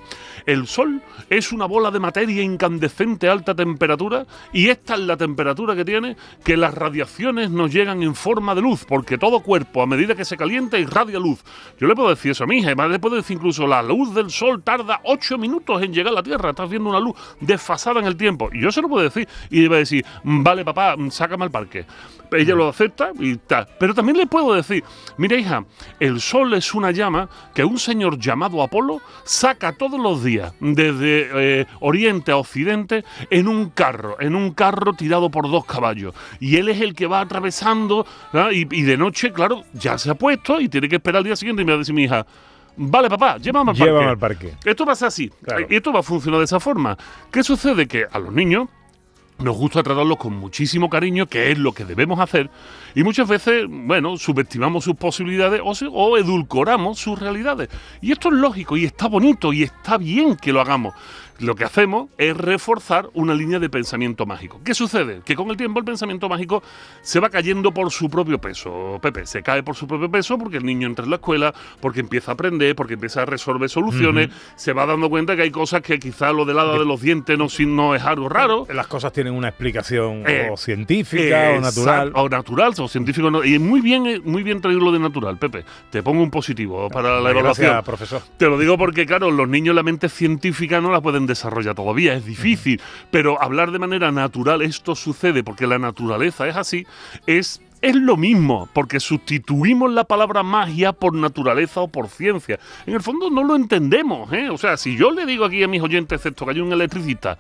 el 0.46 0.68
Sol 0.68 1.02
es 1.30 1.52
una 1.52 1.66
bola 1.66 1.92
de 1.92 2.00
materia 2.00 2.44
incandescente 2.44 3.28
a 3.28 3.32
alta 3.32 3.56
temperatura 3.56 4.26
y 4.54 4.70
esta 4.70 4.96
es 4.96 5.02
la 5.02 5.18
temperatura 5.18 5.76
que 5.76 5.86
tiene 5.86 6.16
que 6.44 6.58
las 6.58 6.74
radiaciones 6.74 7.50
nos 7.50 7.72
llegan 7.72 8.04
en 8.04 8.16
forma 8.16 8.56
de 8.56 8.62
luz, 8.62 8.86
porque 8.86 9.18
todo 9.18 9.42
cuerpo, 9.42 9.82
a 9.82 9.88
medida 9.88 10.16
que 10.16 10.26
se 10.26 10.38
calienta, 10.38 10.78
irradia 10.78 11.20
luz. 11.20 11.44
Yo 11.80 11.88
le 11.88 11.96
puedo 11.96 12.10
decir 12.10 12.32
eso 12.32 12.44
a 12.44 12.48
mi 12.48 12.58
hija, 12.58 12.68
además 12.68 12.92
le 12.92 13.00
puedo 13.00 13.16
decir 13.16 13.38
incluso, 13.38 13.68
la 13.68 13.82
luz 13.82 14.14
del 14.14 14.30
Sol 14.30 14.64
tarda 14.64 15.02
ocho 15.04 15.38
minutos 15.38 15.82
en 15.82 15.94
llegar 15.94 16.12
a 16.12 16.16
la 16.16 16.24
Tierra, 16.24 16.50
estás 16.52 16.70
viendo 16.70 16.90
una 16.90 17.00
luz 17.00 17.16
desfasada 17.40 18.00
en 18.00 18.06
el 18.06 18.18
tiempo. 18.18 18.50
Y 18.54 18.62
yo 18.62 18.72
se 18.72 18.82
lo 18.82 18.90
puedo 18.90 19.04
decir 19.04 19.28
y 19.50 19.62
le 19.62 19.68
voy 19.68 19.76
a 19.78 19.80
decir, 19.80 20.06
"Mm, 20.24 20.44
vale 20.44 20.66
papá, 20.66 20.96
sácame 21.10 21.46
al 21.46 21.52
parque. 21.52 21.86
Ella 22.32 22.56
lo 22.56 22.68
acepta 22.68 23.12
y 23.20 23.36
tal. 23.38 23.68
Pero 23.80 23.94
también 23.94 24.18
le 24.18 24.26
puedo 24.26 24.54
decir, 24.54 24.84
mira 25.18 25.38
hija, 25.38 25.64
el 26.00 26.22
sol 26.22 26.54
es 26.54 26.74
una 26.74 26.92
llama 26.92 27.30
que 27.54 27.64
un 27.64 27.78
señor 27.80 28.20
llamado 28.20 28.62
Apolo 28.64 29.02
saca 29.24 29.74
todos 29.74 30.00
los 30.00 30.24
días 30.24 30.54
desde 30.60 31.62
eh, 31.62 31.66
oriente 31.80 32.32
a 32.32 32.38
occidente 32.38 33.04
en 33.30 33.48
un 33.48 33.70
carro, 33.70 34.18
en 34.20 34.36
un 34.36 34.52
carro 34.52 34.94
tirado 34.94 35.30
por 35.30 35.50
dos 35.50 35.66
caballos. 35.66 36.14
Y 36.40 36.58
él 36.58 36.70
es 36.70 36.82
el 36.82 36.94
que 36.96 37.08
va 37.08 37.22
atravesando 37.22 38.06
¿verdad? 38.34 38.52
y, 38.52 38.68
y 38.72 38.82
de 38.84 38.98
noche, 38.98 39.32
claro, 39.32 39.64
ya 39.74 39.98
se 39.98 40.10
ha 40.12 40.16
puesto 40.16 40.60
y 40.60 40.70
tiene 40.70 40.88
que 40.90 40.96
esperar 40.98 41.18
al 41.20 41.24
día 41.24 41.36
siguiente 41.36 41.62
y 41.62 41.66
me 41.66 41.72
va 41.72 41.78
a 41.78 41.80
decir 41.80 41.96
mi 41.96 42.04
hija, 42.04 42.26
vale 42.78 43.10
papá, 43.10 43.38
llévame 43.38 43.72
al 43.72 43.78
Llévame 43.78 44.16
parque. 44.18 44.48
al 44.48 44.52
parque. 44.54 44.70
Esto 44.70 44.86
pasa 44.86 45.08
así. 45.08 45.30
Claro. 45.44 45.66
Y 45.70 45.76
esto 45.76 45.94
va 45.94 46.00
a 46.02 46.04
funcionar 46.04 46.40
de 46.40 46.46
esa 46.46 46.60
forma. 46.60 46.98
¿Qué 47.32 47.44
sucede? 47.44 47.88
Que 47.88 48.06
a 48.12 48.20
los 48.20 48.32
niños 48.34 48.68
nos 49.40 49.58
gusta 49.58 49.84
tratarlos 49.84 50.18
con 50.18 50.38
muchísimo 50.38 50.90
cariño, 50.90 51.28
que 51.28 51.52
es 51.52 51.58
lo 51.58 51.74
que 51.74 51.86
debemos 51.86 52.20
hacer, 52.20 52.50
y 52.94 53.04
muchas 53.04 53.28
veces, 53.28 53.66
bueno, 53.70 54.18
subestimamos 54.18 54.84
sus 54.84 54.96
posibilidades 54.96 55.62
o, 55.64 55.74
o 55.92 56.18
edulcoramos 56.18 57.00
sus 57.00 57.20
realidades. 57.20 57.70
Y 58.02 58.12
esto 58.12 58.30
es 58.30 58.36
lógico 58.36 58.78
y 58.78 58.86
está 58.86 59.08
bonito 59.08 59.52
y 59.52 59.64
está 59.64 59.98
bien 59.98 60.38
que 60.38 60.54
lo 60.54 60.62
hagamos. 60.62 60.94
Lo 61.40 61.56
que 61.56 61.66
hacemos 61.66 62.10
es 62.18 62.36
reforzar 62.38 63.10
una 63.14 63.34
línea 63.34 63.60
de 63.60 63.70
pensamiento 63.70 64.26
mágico. 64.26 64.62
¿Qué 64.64 64.74
sucede? 64.74 65.22
Que 65.26 65.36
con 65.36 65.50
el 65.50 65.58
tiempo 65.58 65.80
el 65.80 65.86
pensamiento 65.86 66.30
mágico 66.30 66.64
se 67.02 67.20
va 67.20 67.30
cayendo 67.30 67.74
por 67.74 67.92
su 67.92 68.10
propio 68.10 68.40
peso. 68.40 69.00
Pepe, 69.02 69.26
se 69.26 69.44
cae 69.44 69.62
por 69.62 69.76
su 69.76 69.86
propio 69.88 70.10
peso 70.10 70.38
porque 70.38 70.58
el 70.58 70.66
niño 70.66 70.88
entra 70.88 71.04
en 71.04 71.10
la 71.12 71.18
escuela, 71.18 71.54
porque 71.82 72.00
empieza 72.00 72.32
a 72.32 72.34
aprender, 72.36 72.76
porque 72.76 72.94
empieza 72.94 73.24
a 73.24 73.26
resolver 73.26 73.70
soluciones, 73.70 74.30
se 74.56 74.72
va 74.74 74.86
dando 74.86 75.10
cuenta 75.10 75.36
que 75.36 75.42
hay 75.42 75.52
cosas 75.52 75.82
que 75.82 76.00
quizá 76.00 76.32
lo 76.32 76.46
del 76.46 76.58
hada 76.58 76.80
de 76.80 76.86
los 76.86 77.02
dientes 77.02 77.38
no, 77.68 77.96
es 77.96 78.04
algo 78.04 78.30
raro. 78.30 78.66
Las 78.74 78.88
cosas 78.88 79.12
tienen 79.12 79.34
una 79.34 79.50
explicación 79.50 80.24
Eh, 80.28 80.50
o 80.52 80.58
científica 80.58 81.52
o 81.58 81.62
natural. 81.62 82.12
O 82.16 82.30
natural, 82.30 82.74
o 82.80 82.88
científico. 82.88 83.30
no- 83.30 83.44
Y 83.44 83.60
muy 83.60 83.82
bien, 83.82 84.06
eh, 84.08 84.22
muy 84.24 84.44
bien 84.44 84.62
traerlo 84.62 84.92
de 84.92 85.00
natural, 85.00 85.38
Pepe. 85.38 85.66
Te 85.90 86.02
pongo 86.02 86.24
un 86.24 86.32
positivo 86.32 86.90
para 86.90 87.20
la 87.20 87.32
evaluación. 87.32 87.84
Profesor. 87.84 88.22
Te 88.38 88.46
lo 88.48 88.58
digo 88.58 88.78
porque, 88.78 89.06
claro, 89.06 89.32
los 89.32 89.48
niños 89.50 89.76
la 89.76 89.84
mente 89.84 90.08
científica 90.10 90.80
no 90.82 90.92
la 90.92 91.02
pueden 91.02 91.25
desarrollar 91.26 91.76
todavía, 91.76 92.14
es 92.14 92.26
difícil. 92.26 92.82
Pero 93.12 93.42
hablar 93.42 93.72
de 93.72 93.80
manera 93.80 94.12
natural, 94.12 94.62
esto 94.62 94.96
sucede 94.96 95.44
porque 95.44 95.68
la 95.68 95.80
naturaleza 95.80 96.48
es 96.48 96.56
así, 96.56 96.86
es, 97.28 97.62
es 97.82 97.96
lo 97.96 98.18
mismo, 98.18 98.70
porque 98.74 99.00
sustituimos 99.00 99.92
la 99.92 100.04
palabra 100.04 100.44
magia 100.44 100.94
por 100.94 101.14
naturaleza 101.14 101.82
o 101.82 101.88
por 101.88 102.10
ciencia. 102.10 102.60
En 102.86 102.94
el 102.94 103.02
fondo 103.02 103.30
no 103.30 103.44
lo 103.44 103.56
entendemos, 103.56 104.32
¿eh? 104.34 104.50
O 104.50 104.58
sea, 104.58 104.78
si 104.78 104.98
yo 104.98 105.12
le 105.12 105.26
digo 105.26 105.46
aquí 105.46 105.64
a 105.64 105.68
mis 105.68 105.82
oyentes, 105.82 106.18
excepto 106.18 106.46
que 106.46 106.52
hay 106.52 106.60
un 106.60 106.72
electricista, 106.72 107.38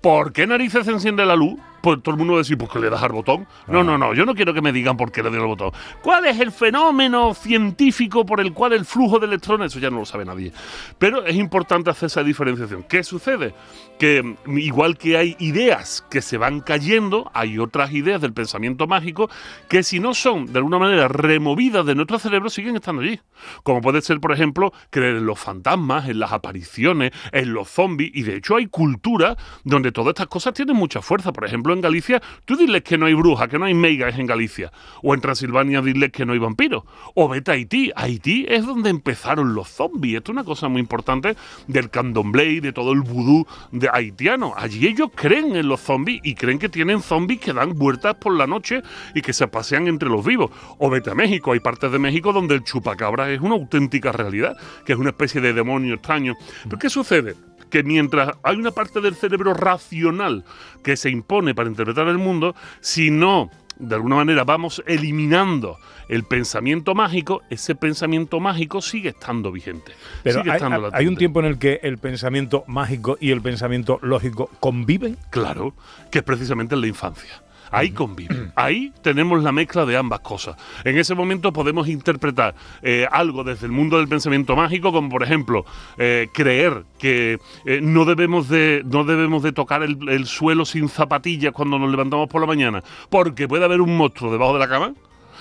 ¿por 0.00 0.32
qué 0.32 0.46
narices 0.46 0.86
se 0.86 0.92
enciende 0.92 1.24
la 1.26 1.36
luz? 1.36 1.58
Pues 1.84 2.02
todo 2.02 2.14
el 2.14 2.18
mundo 2.18 2.32
va 2.32 2.38
a 2.38 2.40
decir, 2.40 2.56
pues 2.56 2.70
que 2.70 2.78
le 2.78 2.88
das 2.88 3.02
al 3.02 3.12
botón. 3.12 3.46
No, 3.66 3.84
no, 3.84 3.98
no, 3.98 4.14
yo 4.14 4.24
no 4.24 4.34
quiero 4.34 4.54
que 4.54 4.62
me 4.62 4.72
digan 4.72 4.96
por 4.96 5.12
qué 5.12 5.22
le 5.22 5.28
doy 5.28 5.38
al 5.38 5.48
botón. 5.48 5.70
¿Cuál 6.00 6.24
es 6.24 6.40
el 6.40 6.50
fenómeno 6.50 7.34
científico 7.34 8.24
por 8.24 8.40
el 8.40 8.54
cual 8.54 8.72
el 8.72 8.86
flujo 8.86 9.18
de 9.18 9.26
electrones? 9.26 9.70
Eso 9.70 9.80
ya 9.80 9.90
no 9.90 9.98
lo 9.98 10.06
sabe 10.06 10.24
nadie. 10.24 10.50
Pero 10.98 11.26
es 11.26 11.36
importante 11.36 11.90
hacer 11.90 12.06
esa 12.06 12.24
diferenciación. 12.24 12.84
¿Qué 12.84 13.04
sucede? 13.04 13.54
Que 13.98 14.22
mm, 14.22 14.58
igual 14.60 14.96
que 14.96 15.18
hay 15.18 15.36
ideas 15.40 16.02
que 16.08 16.22
se 16.22 16.38
van 16.38 16.60
cayendo, 16.60 17.30
hay 17.34 17.58
otras 17.58 17.92
ideas 17.92 18.18
del 18.22 18.32
pensamiento 18.32 18.86
mágico 18.86 19.28
que 19.68 19.82
si 19.82 20.00
no 20.00 20.14
son 20.14 20.46
de 20.46 20.60
alguna 20.60 20.78
manera 20.78 21.08
removidas 21.08 21.84
de 21.84 21.94
nuestro 21.94 22.18
cerebro, 22.18 22.48
siguen 22.48 22.76
estando 22.76 23.02
allí. 23.02 23.20
Como 23.62 23.82
puede 23.82 24.00
ser, 24.00 24.20
por 24.20 24.32
ejemplo, 24.32 24.72
creer 24.88 25.16
en 25.16 25.26
los 25.26 25.38
fantasmas, 25.38 26.08
en 26.08 26.18
las 26.18 26.32
apariciones, 26.32 27.12
en 27.30 27.52
los 27.52 27.68
zombies. 27.68 28.10
Y 28.14 28.22
de 28.22 28.36
hecho 28.36 28.56
hay 28.56 28.68
culturas 28.68 29.36
donde 29.64 29.92
todas 29.92 30.12
estas 30.12 30.28
cosas 30.28 30.54
tienen 30.54 30.76
mucha 30.76 31.02
fuerza. 31.02 31.30
Por 31.30 31.44
ejemplo, 31.44 31.73
en 31.74 31.80
Galicia, 31.80 32.22
tú 32.44 32.56
diles 32.56 32.82
que 32.82 32.96
no 32.96 33.06
hay 33.06 33.14
brujas, 33.14 33.48
que 33.48 33.58
no 33.58 33.66
hay 33.66 33.74
meigas 33.74 34.18
en 34.18 34.26
Galicia. 34.26 34.72
O 35.02 35.14
en 35.14 35.20
Transilvania, 35.20 35.82
diles 35.82 36.10
que 36.10 36.24
no 36.24 36.32
hay 36.32 36.38
vampiros. 36.38 36.84
O 37.14 37.28
vete 37.28 37.50
a 37.50 37.54
Haití. 37.54 37.92
Haití 37.94 38.46
es 38.48 38.64
donde 38.64 38.90
empezaron 38.90 39.54
los 39.54 39.68
zombies. 39.68 40.16
Esto 40.16 40.32
es 40.32 40.36
una 40.36 40.44
cosa 40.44 40.68
muy 40.68 40.80
importante 40.80 41.36
del 41.66 41.90
candomblé 41.90 42.52
y 42.52 42.60
de 42.60 42.72
todo 42.72 42.92
el 42.92 43.00
vudú 43.00 43.46
de 43.72 43.88
haitiano. 43.92 44.54
Allí 44.56 44.86
ellos 44.86 45.10
creen 45.14 45.56
en 45.56 45.68
los 45.68 45.80
zombies 45.80 46.20
y 46.24 46.34
creen 46.34 46.58
que 46.58 46.68
tienen 46.68 47.02
zombies 47.02 47.40
que 47.40 47.52
dan 47.52 47.78
vueltas 47.78 48.14
por 48.16 48.36
la 48.36 48.46
noche 48.46 48.82
y 49.14 49.22
que 49.22 49.32
se 49.32 49.46
pasean 49.48 49.88
entre 49.88 50.08
los 50.08 50.24
vivos. 50.24 50.50
O 50.78 50.90
vete 50.90 51.10
a 51.10 51.14
México. 51.14 51.52
Hay 51.52 51.60
partes 51.60 51.90
de 51.90 51.98
México 51.98 52.32
donde 52.32 52.54
el 52.54 52.64
chupacabra 52.64 53.30
es 53.30 53.40
una 53.40 53.54
auténtica 53.54 54.12
realidad, 54.12 54.56
que 54.84 54.92
es 54.92 54.98
una 54.98 55.10
especie 55.10 55.40
de 55.40 55.52
demonio 55.52 55.94
extraño. 55.94 56.34
¿Pero 56.64 56.78
qué 56.78 56.90
sucede? 56.90 57.34
Que 57.74 57.82
mientras 57.82 58.36
hay 58.44 58.54
una 58.54 58.70
parte 58.70 59.00
del 59.00 59.16
cerebro 59.16 59.52
racional 59.52 60.44
que 60.84 60.96
se 60.96 61.10
impone 61.10 61.56
para 61.56 61.68
interpretar 61.68 62.06
el 62.06 62.18
mundo, 62.18 62.54
si 62.78 63.10
no 63.10 63.50
de 63.80 63.96
alguna 63.96 64.14
manera 64.14 64.44
vamos 64.44 64.80
eliminando 64.86 65.76
el 66.08 66.22
pensamiento 66.22 66.94
mágico, 66.94 67.42
ese 67.50 67.74
pensamiento 67.74 68.38
mágico 68.38 68.80
sigue 68.80 69.08
estando 69.08 69.50
vigente. 69.50 69.90
Pero 70.22 70.38
sigue 70.38 70.52
hay, 70.52 70.58
estando 70.58 70.88
hay 70.92 71.08
un 71.08 71.16
tiempo 71.16 71.40
en 71.40 71.46
el 71.46 71.58
que 71.58 71.80
el 71.82 71.98
pensamiento 71.98 72.62
mágico 72.68 73.18
y 73.20 73.32
el 73.32 73.42
pensamiento 73.42 73.98
lógico 74.02 74.48
conviven. 74.60 75.18
Claro, 75.30 75.74
que 76.12 76.18
es 76.18 76.24
precisamente 76.24 76.76
en 76.76 76.80
la 76.80 76.86
infancia. 76.86 77.42
Ahí 77.74 77.90
conviven. 77.90 78.52
Ahí 78.54 78.92
tenemos 79.02 79.42
la 79.42 79.52
mezcla 79.52 79.84
de 79.84 79.96
ambas 79.96 80.20
cosas. 80.20 80.56
En 80.84 80.96
ese 80.96 81.14
momento 81.14 81.52
podemos 81.52 81.88
interpretar 81.88 82.54
eh, 82.82 83.06
algo 83.10 83.42
desde 83.42 83.66
el 83.66 83.72
mundo 83.72 83.98
del 83.98 84.08
pensamiento 84.08 84.54
mágico, 84.54 84.92
como 84.92 85.08
por 85.08 85.22
ejemplo 85.22 85.64
eh, 85.98 86.28
creer 86.32 86.84
que 86.98 87.38
eh, 87.64 87.80
no, 87.82 88.04
debemos 88.04 88.48
de, 88.48 88.82
no 88.84 89.04
debemos 89.04 89.42
de 89.42 89.52
tocar 89.52 89.82
el, 89.82 90.08
el 90.08 90.26
suelo 90.26 90.64
sin 90.64 90.88
zapatillas 90.88 91.52
cuando 91.52 91.78
nos 91.78 91.90
levantamos 91.90 92.28
por 92.28 92.40
la 92.40 92.46
mañana, 92.46 92.82
porque 93.10 93.48
puede 93.48 93.64
haber 93.64 93.80
un 93.80 93.96
monstruo 93.96 94.30
debajo 94.30 94.54
de 94.54 94.58
la 94.60 94.68
cama. 94.68 94.94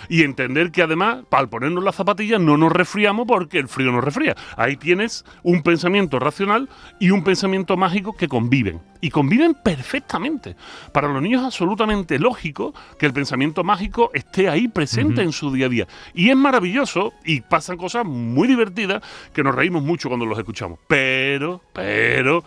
Y 0.09 0.23
entender 0.23 0.71
que 0.71 0.81
además, 0.81 1.23
al 1.31 1.49
ponernos 1.49 1.83
las 1.83 1.95
zapatillas, 1.95 2.39
no 2.39 2.57
nos 2.57 2.71
resfriamos 2.71 3.25
porque 3.27 3.59
el 3.59 3.67
frío 3.67 3.91
nos 3.91 4.03
resfría. 4.03 4.35
Ahí 4.57 4.77
tienes 4.77 5.25
un 5.43 5.63
pensamiento 5.63 6.19
racional 6.19 6.69
y 6.99 7.11
un 7.11 7.23
pensamiento 7.23 7.77
mágico 7.77 8.15
que 8.15 8.27
conviven. 8.27 8.81
Y 9.01 9.09
conviven 9.09 9.53
perfectamente. 9.53 10.55
Para 10.93 11.09
los 11.09 11.21
niños 11.21 11.41
es 11.41 11.47
absolutamente 11.47 12.19
lógico 12.19 12.73
que 12.97 13.05
el 13.05 13.13
pensamiento 13.13 13.63
mágico 13.63 14.11
esté 14.13 14.47
ahí 14.47 14.67
presente 14.69 15.21
en 15.21 15.33
su 15.33 15.51
día 15.51 15.65
a 15.65 15.69
día. 15.69 15.87
Y 16.13 16.29
es 16.29 16.37
maravilloso 16.37 17.13
y 17.25 17.41
pasan 17.41 17.77
cosas 17.77 18.05
muy 18.05 18.47
divertidas 18.47 19.03
que 19.33 19.43
nos 19.43 19.55
reímos 19.55 19.83
mucho 19.83 20.07
cuando 20.07 20.25
los 20.25 20.37
escuchamos. 20.37 20.79
Pero, 20.87 21.61
pero, 21.73 22.43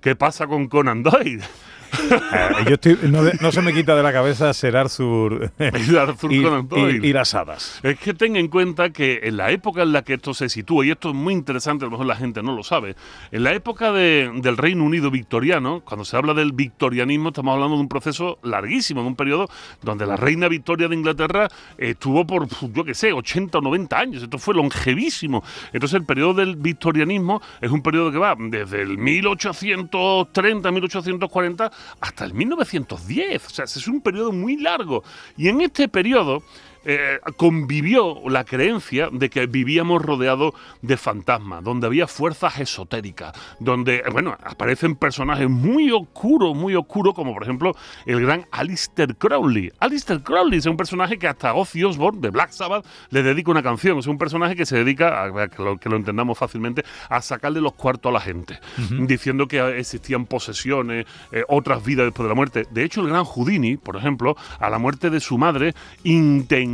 ¿qué 0.00 0.16
pasa 0.16 0.46
con 0.46 0.66
Conan 0.66 1.02
Doyle? 1.02 1.44
Eh, 1.92 2.64
yo 2.68 2.74
estoy, 2.74 2.98
no, 3.40 3.52
se 3.52 3.62
me 3.62 3.72
quita 3.72 3.94
de 3.96 4.02
la 4.02 4.12
cabeza 4.12 4.52
ser 4.54 4.76
Arthur 4.76 5.50
El 5.58 5.98
Arthur 5.98 6.32
y, 6.32 6.42
Conan 6.42 6.68
Doyle. 6.68 7.00
y- 7.06 7.10
y 7.10 7.12
las 7.12 7.34
hadas. 7.34 7.80
Es 7.82 7.98
que 7.98 8.14
ten 8.14 8.36
en 8.36 8.48
cuenta 8.48 8.90
que 8.90 9.20
en 9.24 9.36
la 9.36 9.50
época 9.50 9.82
en 9.82 9.92
la 9.92 10.02
que 10.02 10.14
esto 10.14 10.32
se 10.34 10.48
sitúa, 10.48 10.84
y 10.86 10.90
esto 10.90 11.10
es 11.10 11.14
muy 11.14 11.34
interesante, 11.34 11.84
a 11.84 11.86
lo 11.86 11.92
mejor 11.92 12.06
la 12.06 12.16
gente 12.16 12.42
no 12.42 12.54
lo 12.54 12.62
sabe, 12.62 12.94
en 13.32 13.44
la 13.44 13.52
época 13.52 13.92
de- 13.92 14.30
del 14.36 14.56
Reino 14.56 14.84
Unido 14.84 15.10
victoriano, 15.10 15.80
cuando 15.84 16.04
se 16.04 16.16
habla 16.16 16.34
del 16.34 16.52
victorianismo, 16.52 17.28
estamos 17.28 17.54
hablando 17.54 17.76
de 17.76 17.82
un 17.82 17.88
proceso 17.88 18.38
larguísimo, 18.42 19.02
de 19.02 19.08
un 19.08 19.16
periodo 19.16 19.48
donde 19.82 20.06
la 20.06 20.16
reina 20.16 20.48
Victoria 20.48 20.88
de 20.88 20.94
Inglaterra 20.94 21.48
estuvo 21.78 22.26
por, 22.26 22.46
yo 22.72 22.84
qué 22.84 22.94
sé, 22.94 23.12
80 23.12 23.58
o 23.58 23.60
90 23.60 23.98
años, 23.98 24.22
esto 24.22 24.38
fue 24.38 24.54
longevísimo. 24.54 25.42
Entonces 25.72 25.98
el 25.98 26.04
periodo 26.06 26.34
del 26.34 26.56
victorianismo 26.56 27.40
es 27.60 27.70
un 27.70 27.82
periodo 27.82 28.12
que 28.12 28.18
va 28.18 28.34
desde 28.38 28.82
el 28.82 28.98
1830, 28.98 30.70
1840 30.70 31.70
hasta 32.00 32.24
el 32.24 32.34
1910, 32.34 33.46
o 33.46 33.50
sea, 33.50 33.64
es 33.64 33.88
un 33.88 34.00
periodo 34.00 34.32
muy 34.32 34.56
largo. 34.56 35.02
Y 35.36 35.48
en 35.48 35.60
este 35.60 35.88
periodo 35.88 36.42
eh, 36.84 37.18
convivió 37.36 38.22
la 38.26 38.44
creencia 38.44 39.08
de 39.12 39.28
que 39.28 39.46
vivíamos 39.46 40.02
rodeados 40.02 40.54
de 40.80 40.96
fantasmas, 40.96 41.62
donde 41.62 41.86
había 41.86 42.06
fuerzas 42.06 42.58
esotéricas, 42.58 43.32
donde, 43.58 44.02
bueno, 44.12 44.36
aparecen 44.42 44.96
personajes 44.96 45.48
muy 45.48 45.90
oscuros, 45.90 46.56
muy 46.56 46.74
oscuros, 46.74 47.14
como 47.14 47.34
por 47.34 47.42
ejemplo 47.42 47.74
el 48.06 48.20
gran 48.22 48.46
Alistair 48.50 49.16
Crowley. 49.16 49.72
Alistair 49.78 50.22
Crowley 50.22 50.58
es 50.58 50.66
un 50.66 50.76
personaje 50.76 51.18
que 51.18 51.28
hasta 51.28 51.52
Ozzy 51.52 51.84
Osbourne 51.84 52.20
de 52.20 52.30
Black 52.30 52.50
Sabbath 52.50 52.86
le 53.10 53.22
dedica 53.22 53.50
una 53.50 53.62
canción, 53.62 53.98
es 53.98 54.06
un 54.06 54.18
personaje 54.18 54.56
que 54.56 54.64
se 54.64 54.76
dedica, 54.76 55.22
a, 55.22 55.42
a 55.42 55.48
que, 55.48 55.62
lo, 55.62 55.76
que 55.76 55.88
lo 55.88 55.96
entendamos 55.96 56.38
fácilmente, 56.38 56.82
a 57.08 57.20
sacarle 57.20 57.60
los 57.60 57.74
cuartos 57.74 58.10
a 58.10 58.12
la 58.14 58.20
gente, 58.20 58.58
diciendo 59.00 59.46
que 59.46 59.78
existían 59.78 60.24
posesiones, 60.26 61.06
eh, 61.32 61.44
otras 61.48 61.84
vidas 61.84 62.06
después 62.06 62.24
de 62.24 62.28
la 62.28 62.34
muerte. 62.34 62.66
De 62.70 62.84
hecho, 62.84 63.02
el 63.02 63.08
gran 63.08 63.24
Houdini, 63.24 63.76
por 63.76 63.96
ejemplo, 63.96 64.36
a 64.58 64.70
la 64.70 64.78
muerte 64.78 65.10
de 65.10 65.20
su 65.20 65.36
madre, 65.36 65.74
intentó, 66.04 66.69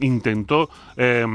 intentó 0.00 0.70
eh, 0.96 1.26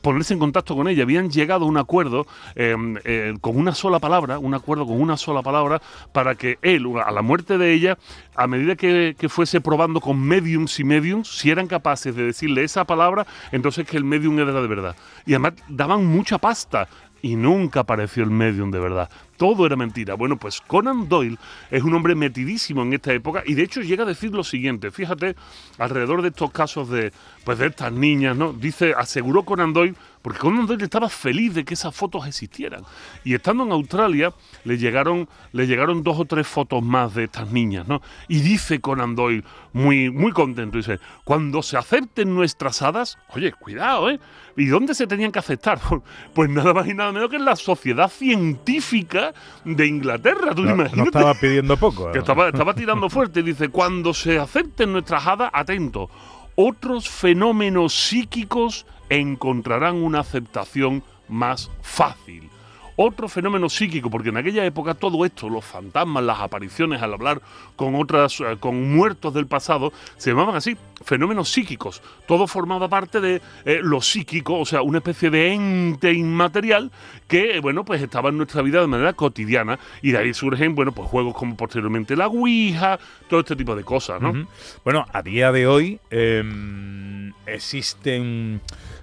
ponerse 0.00 0.34
en 0.34 0.40
contacto 0.40 0.76
con 0.76 0.88
ella. 0.88 1.02
Habían 1.02 1.30
llegado 1.30 1.64
a 1.64 1.68
un 1.68 1.76
acuerdo 1.76 2.26
eh, 2.54 2.76
eh, 3.04 3.34
con 3.40 3.56
una 3.56 3.74
sola 3.74 3.98
palabra, 3.98 4.38
un 4.38 4.54
acuerdo 4.54 4.86
con 4.86 5.00
una 5.00 5.16
sola 5.16 5.42
palabra, 5.42 5.80
para 6.12 6.34
que 6.34 6.58
él, 6.62 6.86
a 7.04 7.10
la 7.10 7.22
muerte 7.22 7.58
de 7.58 7.72
ella, 7.72 7.98
a 8.34 8.46
medida 8.46 8.76
que, 8.76 9.14
que 9.18 9.28
fuese 9.28 9.60
probando 9.60 10.00
con 10.00 10.20
mediums 10.20 10.78
y 10.80 10.84
mediums, 10.84 11.28
si 11.28 11.50
eran 11.50 11.66
capaces 11.66 12.14
de 12.14 12.24
decirle 12.24 12.64
esa 12.64 12.84
palabra, 12.84 13.26
entonces 13.50 13.86
que 13.86 13.96
el 13.96 14.04
medium 14.04 14.38
era 14.38 14.52
de 14.52 14.68
verdad. 14.68 14.96
Y 15.26 15.32
además 15.32 15.54
daban 15.68 16.04
mucha 16.04 16.38
pasta 16.38 16.88
y 17.22 17.36
nunca 17.36 17.80
apareció 17.80 18.24
el 18.24 18.30
medium 18.30 18.70
de 18.70 18.80
verdad. 18.80 19.08
Todo 19.36 19.66
era 19.66 19.76
mentira. 19.76 20.14
Bueno, 20.14 20.36
pues 20.36 20.60
Conan 20.60 21.08
Doyle 21.08 21.38
es 21.70 21.82
un 21.82 21.94
hombre 21.94 22.14
metidísimo 22.14 22.82
en 22.82 22.92
esta 22.92 23.12
época 23.12 23.42
y 23.46 23.54
de 23.54 23.62
hecho 23.62 23.80
llega 23.80 24.04
a 24.04 24.06
decir 24.06 24.32
lo 24.32 24.44
siguiente. 24.44 24.90
Fíjate, 24.90 25.34
alrededor 25.78 26.22
de 26.22 26.28
estos 26.28 26.50
casos 26.50 26.88
de, 26.88 27.12
pues 27.44 27.58
de 27.58 27.66
estas 27.66 27.92
niñas, 27.92 28.36
¿no? 28.36 28.52
Dice, 28.52 28.94
aseguró 28.96 29.44
Conan 29.44 29.72
Doyle, 29.72 29.94
porque 30.22 30.38
Conan 30.38 30.66
Doyle 30.66 30.84
estaba 30.84 31.08
feliz 31.08 31.54
de 31.54 31.64
que 31.64 31.74
esas 31.74 31.94
fotos 31.94 32.26
existieran. 32.26 32.84
Y 33.24 33.34
estando 33.34 33.64
en 33.64 33.72
Australia, 33.72 34.32
le 34.64 34.78
llegaron, 34.78 35.28
le 35.52 35.66
llegaron 35.66 36.02
dos 36.02 36.20
o 36.20 36.24
tres 36.24 36.46
fotos 36.46 36.82
más 36.82 37.14
de 37.14 37.24
estas 37.24 37.50
niñas, 37.50 37.88
¿no? 37.88 38.00
Y 38.28 38.40
dice 38.40 38.80
Conan 38.80 39.16
Doyle, 39.16 39.44
muy, 39.72 40.10
muy 40.10 40.32
contento, 40.32 40.76
dice, 40.76 41.00
cuando 41.24 41.62
se 41.62 41.76
acepten 41.76 42.34
nuestras 42.34 42.82
hadas, 42.82 43.18
oye, 43.30 43.52
cuidado, 43.52 44.10
¿eh? 44.10 44.20
¿Y 44.56 44.66
dónde 44.66 44.94
se 44.94 45.06
tenían 45.06 45.32
que 45.32 45.38
aceptar? 45.38 45.80
Pues 46.34 46.48
nada 46.48 46.72
más 46.72 46.86
y 46.86 46.94
nada 46.94 47.12
menos 47.12 47.30
que 47.30 47.36
en 47.36 47.44
la 47.44 47.56
sociedad 47.56 48.08
científica 48.08 49.21
de 49.64 49.86
Inglaterra. 49.86 50.54
¿Tú 50.54 50.62
No, 50.62 50.70
no 50.76 50.82
imaginas? 50.82 51.06
estaba 51.06 51.34
pidiendo 51.34 51.76
poco. 51.76 52.10
que 52.12 52.18
estaba, 52.18 52.48
estaba 52.48 52.74
tirando 52.74 53.08
fuerte. 53.10 53.42
Dice, 53.42 53.68
cuando 53.68 54.12
se 54.14 54.38
acepten 54.38 54.92
nuestras 54.92 55.26
hadas, 55.26 55.50
atento, 55.52 56.08
otros 56.54 57.08
fenómenos 57.08 57.94
psíquicos 57.94 58.86
encontrarán 59.08 59.96
una 59.96 60.20
aceptación 60.20 61.02
más 61.28 61.70
fácil. 61.82 62.50
Otro 62.96 63.28
fenómeno 63.28 63.68
psíquico, 63.68 64.10
porque 64.10 64.28
en 64.28 64.36
aquella 64.36 64.64
época 64.64 64.94
todo 64.94 65.24
esto, 65.24 65.48
los 65.48 65.64
fantasmas, 65.64 66.22
las 66.24 66.40
apariciones 66.40 67.00
al 67.02 67.14
hablar 67.14 67.40
con 67.76 67.94
otras, 67.94 68.40
eh, 68.40 68.56
con 68.60 68.94
muertos 68.94 69.32
del 69.34 69.46
pasado, 69.46 69.92
se 70.16 70.30
llamaban 70.30 70.56
así, 70.56 70.76
fenómenos 71.02 71.48
psíquicos. 71.50 72.02
Todo 72.26 72.46
formaba 72.46 72.88
parte 72.88 73.20
de 73.20 73.40
eh, 73.64 73.80
lo 73.82 74.00
psíquico, 74.00 74.58
o 74.58 74.66
sea, 74.66 74.82
una 74.82 74.98
especie 74.98 75.30
de 75.30 75.52
ente 75.52 76.12
inmaterial 76.12 76.90
que, 77.28 77.56
eh, 77.56 77.60
bueno, 77.60 77.84
pues 77.84 78.02
estaba 78.02 78.28
en 78.28 78.36
nuestra 78.36 78.62
vida 78.62 78.80
de 78.80 78.86
manera 78.86 79.12
cotidiana 79.14 79.78
y 80.02 80.12
de 80.12 80.18
ahí 80.18 80.34
surgen, 80.34 80.74
bueno, 80.74 80.92
pues 80.92 81.08
juegos 81.08 81.34
como 81.34 81.56
posteriormente 81.56 82.16
la 82.16 82.28
Ouija, 82.28 82.98
todo 83.28 83.40
este 83.40 83.56
tipo 83.56 83.74
de 83.74 83.84
cosas, 83.84 84.20
¿no? 84.20 84.46
Bueno, 84.84 85.06
a 85.12 85.22
día 85.22 85.52
de 85.52 85.66
hoy 85.66 85.98
em, 86.10 87.32
existen 87.46 88.60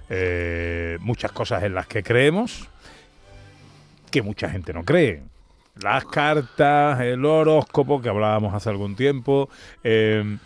eh, 0.08 0.98
muchas 1.00 1.32
cosas 1.32 1.62
en 1.62 1.74
las 1.74 1.86
que 1.86 2.02
creemos 2.02 2.68
que 4.10 4.22
mucha 4.22 4.48
gente 4.48 4.72
no 4.72 4.84
cree. 4.84 5.22
Las 5.82 6.04
cartas, 6.04 7.00
el 7.00 7.24
horóscopo 7.24 8.02
que 8.02 8.08
hablábamos 8.08 8.52
hace 8.54 8.68
algún 8.68 8.96
tiempo. 8.96 9.48
em, 9.82 10.38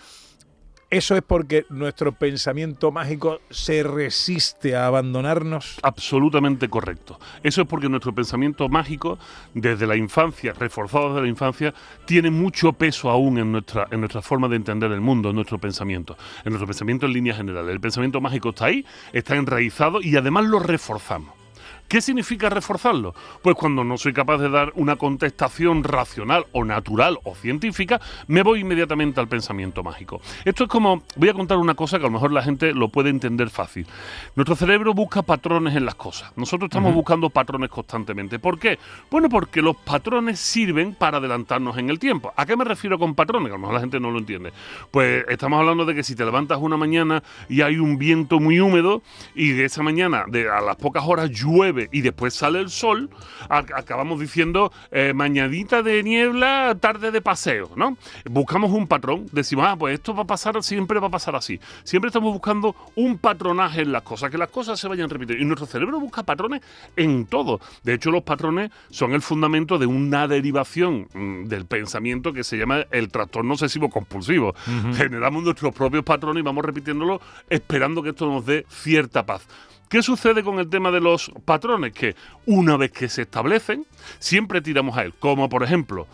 eso 0.95 1.17
es 1.17 1.23
porque 1.23 1.67
nuestro 1.71 2.13
pensamiento 2.13 2.93
mágico 2.93 3.41
se 3.51 3.83
resiste 3.83 4.77
a 4.77 4.87
abandonarnos. 4.87 5.81
Absolutamente 5.83 6.69
correcto. 6.69 7.19
Eso 7.43 7.63
es 7.63 7.67
porque 7.67 7.89
nuestro 7.89 8.15
pensamiento 8.15 8.69
mágico, 8.69 9.19
desde 9.55 9.89
la 9.89 9.97
infancia, 9.97 10.53
reforzado 10.53 11.09
desde 11.09 11.23
la 11.23 11.29
infancia, 11.29 11.75
tiene 12.05 12.31
mucho 12.31 12.75
peso 12.75 13.11
aún 13.11 13.39
en 13.39 13.51
nuestra, 13.51 13.89
en 13.91 13.99
nuestra 13.99 14.23
forma 14.23 14.47
de 14.47 14.55
entender 14.55 14.93
el 14.93 15.01
mundo, 15.01 15.31
en 15.31 15.35
nuestro 15.35 15.59
pensamiento, 15.59 16.17
en 16.45 16.51
nuestro 16.51 16.69
pensamiento 16.69 17.07
en 17.07 17.13
línea 17.13 17.35
general. 17.35 17.69
El 17.69 17.81
pensamiento 17.81 18.21
mágico 18.21 18.51
está 18.51 18.67
ahí, 18.67 18.87
está 19.13 19.35
enraizado 19.35 20.01
y 20.01 20.17
además 20.17 20.45
lo 20.45 20.61
reforzamos. 20.61 21.44
¿Qué 21.89 22.01
significa 22.01 22.49
reforzarlo? 22.49 23.15
Pues 23.43 23.57
cuando 23.57 23.85
no 23.85 23.99
soy 23.99 24.13
capaz 24.13 24.39
de 24.39 24.49
dar 24.49 24.73
una 24.75 24.97
contestación 24.97 25.85
racional 25.85 26.47
o 26.53 26.65
natural 26.65 27.19
o 27.25 27.35
científica, 27.35 28.01
me 28.27 28.43
voy 28.43 28.61
inmediatamente 28.61 29.21
al 29.21 29.29
pensamiento 29.29 29.83
mágico. 29.83 30.21
Esto 30.45 30.65
es 30.65 30.71
como, 30.71 31.03
voy 31.17 31.29
a 31.29 31.35
contar 31.35 31.59
una 31.59 31.75
cosa 31.75 31.99
que 31.99 32.05
a 32.05 32.09
lo 32.09 32.13
mejor 32.13 32.33
la 32.33 32.43
gente 32.43 32.73
lo 32.73 32.89
puede 32.89 33.11
entender 33.11 33.51
fácil. 33.51 33.87
Nuestro 34.35 34.57
cerebro 34.57 34.95
busca 34.95 35.23
patrones 35.23 35.77
en 35.77 35.85
las 35.85 35.95
cosas. 35.95 36.33
Nosotros 36.37 36.69
estamos 36.69 36.95
buscando 36.95 37.29
patrones 37.31 37.69
constantemente. 37.69 38.39
¿Por 38.39 38.59
qué? 38.59 38.79
Bueno, 39.11 39.29
porque 39.29 39.61
los 39.61 39.77
patrones 39.77 40.41
sirven 40.41 40.95
para 40.95 41.19
adelantarnos 41.19 41.77
en 41.77 41.91
el 41.91 41.99
tiempo. 41.99 42.33
¿A 42.35 42.47
qué 42.47 42.57
me 42.57 42.65
refiero 42.65 42.99
con 42.99 43.15
patrones? 43.15 43.49
Que 43.49 43.55
a 43.55 43.57
lo 43.57 43.61
mejor 43.61 43.75
la 43.75 43.81
gente 43.81 44.01
no 44.01 44.11
lo 44.11 44.19
entiende. 44.19 44.53
Pues 44.91 45.25
estamos 45.29 45.61
hablando 45.61 45.85
de 45.85 45.95
que 45.95 46.03
si 46.03 46.17
te 46.17 46.25
levantas 46.25 46.59
una 46.61 46.77
mañana 46.77 47.23
y 47.49 47.61
hay 47.61 47.77
un 47.77 47.99
viento 47.99 48.41
muy 48.41 48.59
húmedo 48.59 49.03
y 49.35 49.51
de 49.51 49.67
esa 49.67 49.83
mañana, 49.83 50.25
de, 50.27 50.49
a 50.49 50.61
las 50.61 50.77
pocas 50.77 51.05
horas 51.07 51.31
llueve 51.31 51.74
llueve 51.75 51.89
y 51.93 52.01
después 52.01 52.35
sale 52.35 52.61
el 52.61 52.71
sol, 52.71 53.11
acabamos 53.49 54.21
diciendo 54.21 54.73
eh, 54.91 55.13
mañanita 55.15 55.83
de 55.83 56.03
niebla, 56.03 56.77
tarde 56.81 57.11
de 57.11 57.21
paseo, 57.21 57.71
¿no? 57.77 57.97
Buscamos 58.25 58.73
un 58.73 58.87
patrón, 58.87 59.27
decimos, 59.33 59.67
ah, 59.69 59.77
pues 59.77 59.95
esto 59.95 60.15
va 60.15 60.23
a 60.23 60.27
pasar, 60.27 60.63
siempre 60.63 61.01
va 61.01 61.09
a 61.09 61.11
pasar 61.11 61.37
así. 61.37 61.61
Siempre 61.85 62.09
estamos 62.09 62.33
buscando 62.33 62.75
un 62.95 63.19
patronaje 63.19 63.83
en 63.83 63.93
las 63.93 64.03
cosas, 64.03 64.31
que 64.31 64.39
las 64.39 64.51
cosas 64.51 64.79
se 64.79 64.89
vayan 64.89 65.11
repitiendo. 65.11 65.43
Y 65.43 65.47
nuestro 65.47 65.67
cerebro 65.67 66.01
busca 66.01 66.23
patrones 66.23 66.63
en 66.97 67.27
todo. 67.27 67.61
De 67.83 67.95
hecho, 67.95 68.11
los 68.11 68.23
patrones 68.23 68.71
son 68.91 69.13
el 69.13 69.23
fundamento 69.23 69.79
de 69.79 69.87
una 69.87 70.29
derivación 70.29 71.09
mm, 71.13 71.45
del 71.45 71.67
pensamiento 71.67 72.33
que 72.33 72.45
se 72.45 72.57
llama 72.57 72.85
el 72.91 73.09
trastorno 73.09 73.55
obsesivo 73.55 73.91
compulsivo. 73.91 74.55
Generamos 74.97 75.43
nuestros 75.43 75.75
propios 75.75 76.05
patrones 76.05 76.41
y 76.41 76.45
vamos 76.45 76.65
repitiéndolo 76.65 77.21
esperando 77.49 78.03
que 78.03 78.11
esto 78.11 78.27
nos 78.27 78.47
dé 78.47 78.67
cierta 78.69 79.25
paz. 79.25 79.47
¿Qué 79.89 80.03
sucede 80.03 80.43
con 80.43 80.59
el 80.59 80.69
tema 80.69 80.91
de 80.91 81.01
los 81.01 81.31
patrones? 81.45 81.93
Que 81.93 82.17
una 82.47 82.77
vez 82.77 82.91
que 82.93 83.09
se 83.09 83.23
establecen, 83.23 83.87
siempre 84.19 84.61
tiramos 84.61 84.97
a 84.97 85.03
él. 85.03 85.15
Como 85.19 85.49
por 85.49 85.63
ejemplo, 85.63 86.07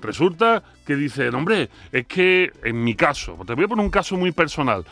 resulta 0.00 0.62
que 0.86 0.96
dice, 0.96 1.28
hombre, 1.30 1.70
es 1.90 2.06
que 2.06 2.52
en 2.62 2.84
mi 2.84 2.94
caso, 2.94 3.38
te 3.46 3.54
voy 3.54 3.64
a 3.64 3.68
poner 3.68 3.84
un 3.84 3.90
caso 3.90 4.16
muy 4.16 4.32
personal 4.32 4.84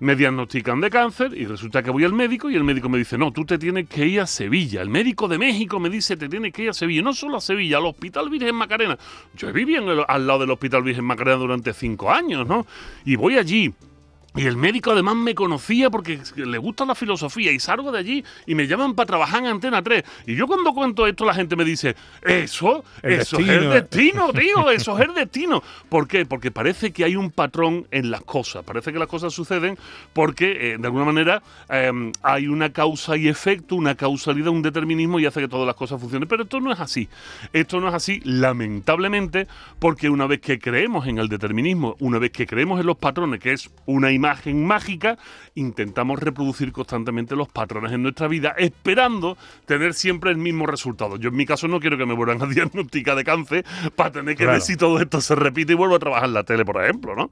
me 0.00 0.16
diagnostican 0.16 0.80
de 0.80 0.90
cáncer 0.90 1.32
y 1.34 1.46
resulta 1.46 1.82
que 1.82 1.90
voy 1.90 2.04
al 2.04 2.12
médico 2.12 2.50
y 2.50 2.56
el 2.56 2.64
médico 2.64 2.88
me 2.88 2.98
dice, 2.98 3.16
no, 3.16 3.32
tú 3.32 3.44
te 3.44 3.58
tienes 3.58 3.88
que 3.88 4.06
ir 4.06 4.20
a 4.20 4.26
Sevilla. 4.26 4.82
El 4.82 4.90
médico 4.90 5.28
de 5.28 5.38
México 5.38 5.78
me 5.80 5.88
dice, 5.88 6.16
te 6.16 6.28
tienes 6.28 6.52
que 6.52 6.64
ir 6.64 6.70
a 6.70 6.72
Sevilla. 6.74 7.02
No 7.02 7.14
solo 7.14 7.38
a 7.38 7.40
Sevilla, 7.40 7.78
al 7.78 7.86
Hospital 7.86 8.28
Virgen 8.28 8.54
Macarena. 8.54 8.98
Yo 9.34 9.52
viví 9.52 9.76
al 9.76 10.26
lado 10.26 10.40
del 10.40 10.50
Hospital 10.50 10.82
Virgen 10.82 11.04
Macarena 11.04 11.36
durante 11.36 11.72
cinco 11.72 12.10
años, 12.10 12.46
¿no? 12.46 12.66
Y 13.04 13.16
voy 13.16 13.38
allí 13.38 13.72
y 14.36 14.46
el 14.46 14.56
médico 14.56 14.90
además 14.90 15.14
me 15.14 15.34
conocía 15.34 15.90
porque 15.90 16.18
le 16.36 16.58
gusta 16.58 16.84
la 16.84 16.96
filosofía 16.96 17.52
y 17.52 17.60
salgo 17.60 17.92
de 17.92 17.98
allí 18.00 18.24
y 18.46 18.54
me 18.56 18.66
llaman 18.66 18.94
para 18.94 19.06
trabajar 19.06 19.40
en 19.44 19.46
Antena 19.46 19.80
3. 19.80 20.02
Y 20.26 20.34
yo 20.34 20.48
cuando 20.48 20.74
cuento 20.74 21.06
esto 21.06 21.24
la 21.24 21.34
gente 21.34 21.54
me 21.54 21.64
dice, 21.64 21.94
eso, 22.22 22.84
eso 23.00 23.38
es 23.38 23.48
el 23.48 23.70
destino, 23.70 24.32
tío, 24.38 24.70
eso 24.70 24.98
es 24.98 25.08
el 25.08 25.14
destino. 25.14 25.62
¿Por 25.88 26.08
qué? 26.08 26.26
Porque 26.26 26.50
parece 26.50 26.92
que 26.92 27.04
hay 27.04 27.14
un 27.14 27.30
patrón 27.30 27.86
en 27.92 28.10
las 28.10 28.22
cosas, 28.22 28.64
parece 28.64 28.92
que 28.92 28.98
las 28.98 29.06
cosas 29.06 29.32
suceden 29.32 29.78
porque 30.12 30.72
eh, 30.72 30.78
de 30.78 30.86
alguna 30.86 31.04
manera 31.04 31.40
em, 31.68 32.10
hay 32.22 32.48
una 32.48 32.72
causa 32.72 33.16
y 33.16 33.28
efecto, 33.28 33.76
una 33.76 33.94
causalidad, 33.94 34.48
un 34.48 34.62
determinismo 34.62 35.20
y 35.20 35.26
hace 35.26 35.42
que 35.42 35.48
todas 35.48 35.66
las 35.66 35.76
cosas 35.76 36.00
funcionen. 36.00 36.28
Pero 36.28 36.42
esto 36.42 36.60
no 36.60 36.72
es 36.72 36.80
así. 36.80 37.08
Esto 37.52 37.80
no 37.80 37.88
es 37.88 37.94
así, 37.94 38.20
lamentablemente, 38.24 39.46
porque 39.78 40.10
una 40.10 40.26
vez 40.26 40.40
que 40.40 40.58
creemos 40.58 41.06
en 41.06 41.18
el 41.18 41.28
determinismo, 41.28 41.94
una 42.00 42.18
vez 42.18 42.32
que 42.32 42.48
creemos 42.48 42.80
en 42.80 42.86
los 42.86 42.96
patrones, 42.96 43.38
que 43.38 43.52
es 43.52 43.70
una 43.86 44.10
imagen, 44.10 44.23
imagen 44.24 44.64
mágica, 44.64 45.18
intentamos 45.54 46.18
reproducir 46.18 46.72
constantemente 46.72 47.36
los 47.36 47.48
patrones 47.48 47.92
en 47.92 48.02
nuestra 48.02 48.26
vida, 48.26 48.54
esperando 48.56 49.36
tener 49.66 49.92
siempre 49.92 50.30
el 50.30 50.38
mismo 50.38 50.66
resultado. 50.66 51.16
Yo 51.16 51.28
en 51.28 51.36
mi 51.36 51.44
caso 51.44 51.68
no 51.68 51.78
quiero 51.78 51.98
que 51.98 52.06
me 52.06 52.14
vuelvan 52.14 52.42
a 52.42 52.46
diagnosticar 52.54 53.16
de 53.16 53.24
cáncer 53.24 53.66
para 53.94 54.12
tener 54.12 54.34
que 54.34 54.46
ver 54.46 54.62
si 54.62 54.76
todo 54.76 54.98
esto 54.98 55.20
se 55.20 55.34
repite 55.34 55.72
y 55.72 55.76
vuelvo 55.76 55.96
a 55.96 55.98
trabajar 55.98 56.24
en 56.24 56.34
la 56.34 56.44
tele, 56.44 56.64
por 56.64 56.82
ejemplo, 56.82 57.14
¿no? 57.14 57.30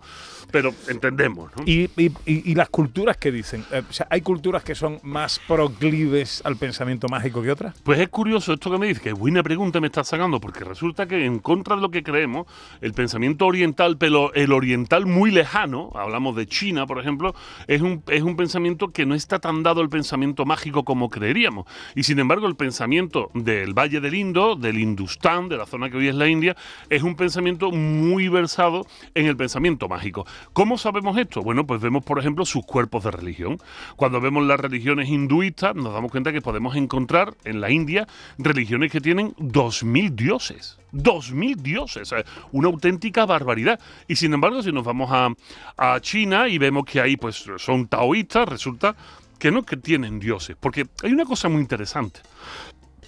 Pero 0.51 0.75
entendemos, 0.89 1.51
¿no? 1.57 1.63
¿Y, 1.65 1.91
y, 2.27 2.55
las 2.55 2.69
culturas 2.69 3.17
que 3.17 3.33
dicen? 3.33 3.65
Eh, 3.73 3.83
o 3.89 3.93
sea, 3.93 4.07
¿hay 4.11 4.21
culturas 4.21 4.63
que 4.63 4.75
son 4.75 5.01
más 5.03 5.41
proclives 5.49 6.43
al 6.45 6.57
pensamiento 6.57 7.09
mágico 7.09 7.41
que 7.41 7.51
otras? 7.51 7.81
Pues 7.83 7.99
es 8.01 8.11
curioso 8.11 8.53
esto 8.53 8.71
que 8.71 8.79
me 8.79 8.87
dices, 8.87 9.03
que 9.03 9.15
buena 9.15 9.43
pregunta 9.43 9.81
me 9.81 9.87
estás 9.87 10.09
sacando, 10.09 10.41
porque 10.41 10.63
resulta 10.65 11.07
que 11.07 11.25
en 11.25 11.39
contra 11.39 11.77
de 11.77 11.81
lo 11.81 11.91
que 11.91 12.03
creemos, 12.03 12.47
el 12.83 12.93
pensamiento 12.93 13.47
oriental, 13.47 13.97
pero 13.97 14.35
el 14.35 14.53
oriental 14.53 15.07
muy 15.07 15.31
lejano, 15.31 15.91
hablamos 15.95 16.37
de 16.37 16.47
China, 16.47 16.82
por 16.87 16.99
ejemplo, 16.99 17.35
es 17.67 17.81
un, 17.81 18.03
es 18.09 18.23
un 18.23 18.37
pensamiento 18.37 18.93
que 18.93 19.07
no 19.07 19.15
está 19.15 19.39
tan 19.39 19.63
dado 19.63 19.81
el 19.83 19.89
pensamiento 19.89 20.45
mágico 20.45 20.85
como 20.85 21.09
creeríamos. 21.09 21.67
Y 21.95 22.03
sin 22.05 22.19
embargo, 22.19 22.47
el 22.47 22.57
pensamiento 22.57 23.31
del 23.35 23.75
Valle 23.75 24.01
del 24.01 24.15
Indo, 24.15 24.57
del 24.57 24.79
Hindustán, 24.79 25.49
de 25.49 25.57
la 25.57 25.67
zona 25.67 25.91
que 25.91 25.97
hoy 25.97 26.09
es 26.09 26.15
la 26.15 26.29
India, 26.29 26.57
es 26.91 27.03
un 27.03 27.17
pensamiento 27.17 27.71
muy 27.71 28.29
versado 28.29 28.87
en 29.15 29.27
el 29.27 29.37
pensamiento 29.37 29.89
mágico. 29.89 30.27
¿Cómo 30.53 30.79
sabemos 30.79 31.17
esto? 31.19 31.43
Bueno, 31.43 31.67
pues 31.67 31.81
vemos, 31.81 32.05
por 32.05 32.19
ejemplo, 32.19 32.45
sus 32.45 32.65
cuerpos 32.65 33.05
de 33.05 33.11
religión. 33.11 33.59
Cuando 33.97 34.21
vemos 34.21 34.45
las 34.45 34.61
religiones 34.61 35.09
hinduistas, 35.09 35.75
nos 35.75 35.93
damos 35.93 36.11
cuenta 36.11 36.33
que 36.33 36.41
podemos 36.41 36.77
encontrar 36.77 37.35
en 37.45 37.61
la 37.61 37.71
India 37.71 38.07
religiones 38.39 38.91
que 38.91 39.01
tienen 39.01 39.35
2.000 39.37 40.11
dioses 40.15 40.79
dos 40.93 41.33
mil 41.33 41.57
dioses, 41.57 42.15
una 42.53 42.69
auténtica 42.69 43.27
barbaridad. 43.27 43.81
Y 44.07 44.17
sin 44.17 44.35
embargo, 44.35 44.63
si 44.63 44.71
nos 44.71 44.85
vamos 44.85 45.11
a, 45.11 45.31
a, 45.77 46.01
China 46.01 46.49
y 46.49 46.59
vemos 46.59 46.72
que 46.85 47.01
ahí 47.01 47.17
pues 47.17 47.45
son 47.59 47.87
taoístas, 47.89 48.49
resulta 48.49 48.97
que 49.39 49.51
no 49.51 49.65
que 49.65 49.77
tienen 49.77 50.19
dioses, 50.19 50.57
porque 50.59 50.87
hay 51.03 51.13
una 51.13 51.25
cosa 51.25 51.49
muy 51.49 51.61
interesante. 51.61 52.21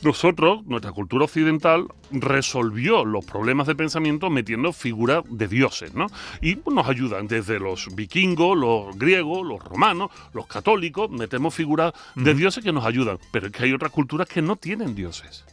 Nosotros, 0.03 0.67
nuestra 0.67 0.93
cultura 0.93 1.25
occidental, 1.25 1.87
resolvió 2.11 3.07
los 3.07 3.25
problemas 3.25 3.67
de 3.67 3.75
pensamiento 3.75 4.29
metiendo 4.29 4.73
figuras 4.73 5.25
de 5.31 5.49
dioses, 5.49 5.95
¿no? 5.95 6.09
Y 6.43 6.59
nos 6.71 6.87
ayudan 6.89 7.27
desde 7.27 7.59
los 7.59 7.95
vikingos, 7.95 8.59
los 8.59 8.99
griegos, 8.99 9.47
los 9.47 9.65
romanos, 9.65 10.11
los 10.35 10.47
católicos, 10.47 11.09
metemos 11.09 11.55
figuras 11.55 11.95
de 12.17 12.35
dioses 12.35 12.63
que 12.63 12.73
nos 12.73 12.85
ayudan. 12.85 13.19
Pero 13.33 13.47
es 13.47 13.53
que 13.53 13.65
hay 13.65 13.73
otras 13.73 13.93
culturas 13.93 14.29
que 14.29 14.43
no 14.43 14.57
tienen 14.57 14.95
dioses 14.95 15.45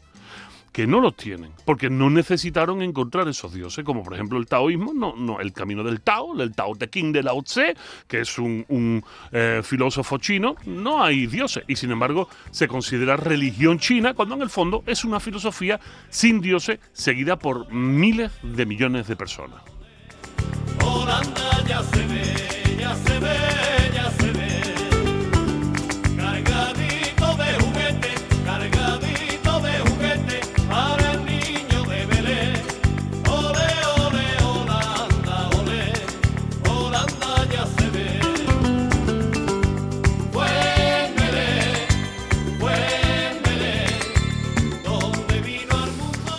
que 0.71 0.87
no 0.87 1.01
los 1.01 1.15
tienen, 1.15 1.51
porque 1.65 1.89
no 1.89 2.09
necesitaron 2.09 2.81
encontrar 2.81 3.27
esos 3.27 3.53
dioses, 3.53 3.83
como 3.83 4.03
por 4.03 4.13
ejemplo 4.13 4.37
el 4.37 4.47
taoísmo, 4.47 4.93
no, 4.93 5.15
no, 5.15 5.39
el 5.39 5.51
camino 5.53 5.83
del 5.83 6.01
Tao, 6.01 6.39
el 6.41 6.53
Tao 6.55 6.75
Te 6.75 6.89
Ching 6.89 7.11
de 7.11 7.23
Lao 7.23 7.41
Tse, 7.43 7.75
que 8.07 8.21
es 8.21 8.37
un, 8.39 9.03
eh, 9.31 9.61
filósofo 9.63 10.17
chino, 10.17 10.55
no 10.65 11.03
hay 11.03 11.27
dioses, 11.27 11.63
y 11.67 11.75
sin 11.75 11.91
embargo 11.91 12.29
se 12.51 12.67
considera 12.67 13.17
religión 13.17 13.79
china, 13.79 14.13
cuando 14.13 14.35
en 14.35 14.41
el 14.41 14.49
fondo 14.49 14.83
es 14.85 15.03
una 15.03 15.19
filosofía 15.19 15.79
sin 16.09 16.39
dioses, 16.39 16.79
seguida 16.93 17.37
por 17.37 17.71
miles 17.71 18.31
de 18.43 18.65
millones 18.65 19.07
de 19.07 19.15
personas. 19.15 19.61
ya 21.67 21.83
se 21.83 22.05
ve, 22.07 22.77
ya 22.79 22.95
se 22.95 23.19
ve. 23.19 23.60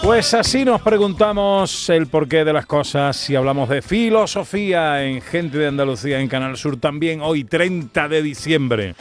Pues 0.02 0.34
así 0.34 0.64
nos 0.64 0.82
preguntamos 0.82 1.88
el 1.88 2.08
porqué 2.08 2.44
de 2.44 2.52
las 2.52 2.66
cosas 2.66 3.16
si 3.16 3.36
hablamos 3.36 3.68
de 3.68 3.82
filosofía 3.82 5.04
en 5.04 5.20
Gente 5.22 5.58
de 5.58 5.68
Andalucía 5.68 6.18
en 6.18 6.26
Canal 6.26 6.56
Sur 6.56 6.76
también 6.76 7.20
hoy 7.22 7.44
30 7.44 8.08
de 8.08 8.20
diciembre. 8.20 8.94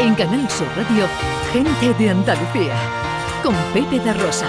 En 0.00 0.14
Canal 0.14 0.50
Sur 0.50 0.66
Radio, 0.76 1.06
Gente 1.52 2.02
de 2.02 2.10
Andalucía 2.10 2.74
con 3.42 3.54
Pepe 3.74 4.00
de 4.00 4.14
Rosa. 4.14 4.48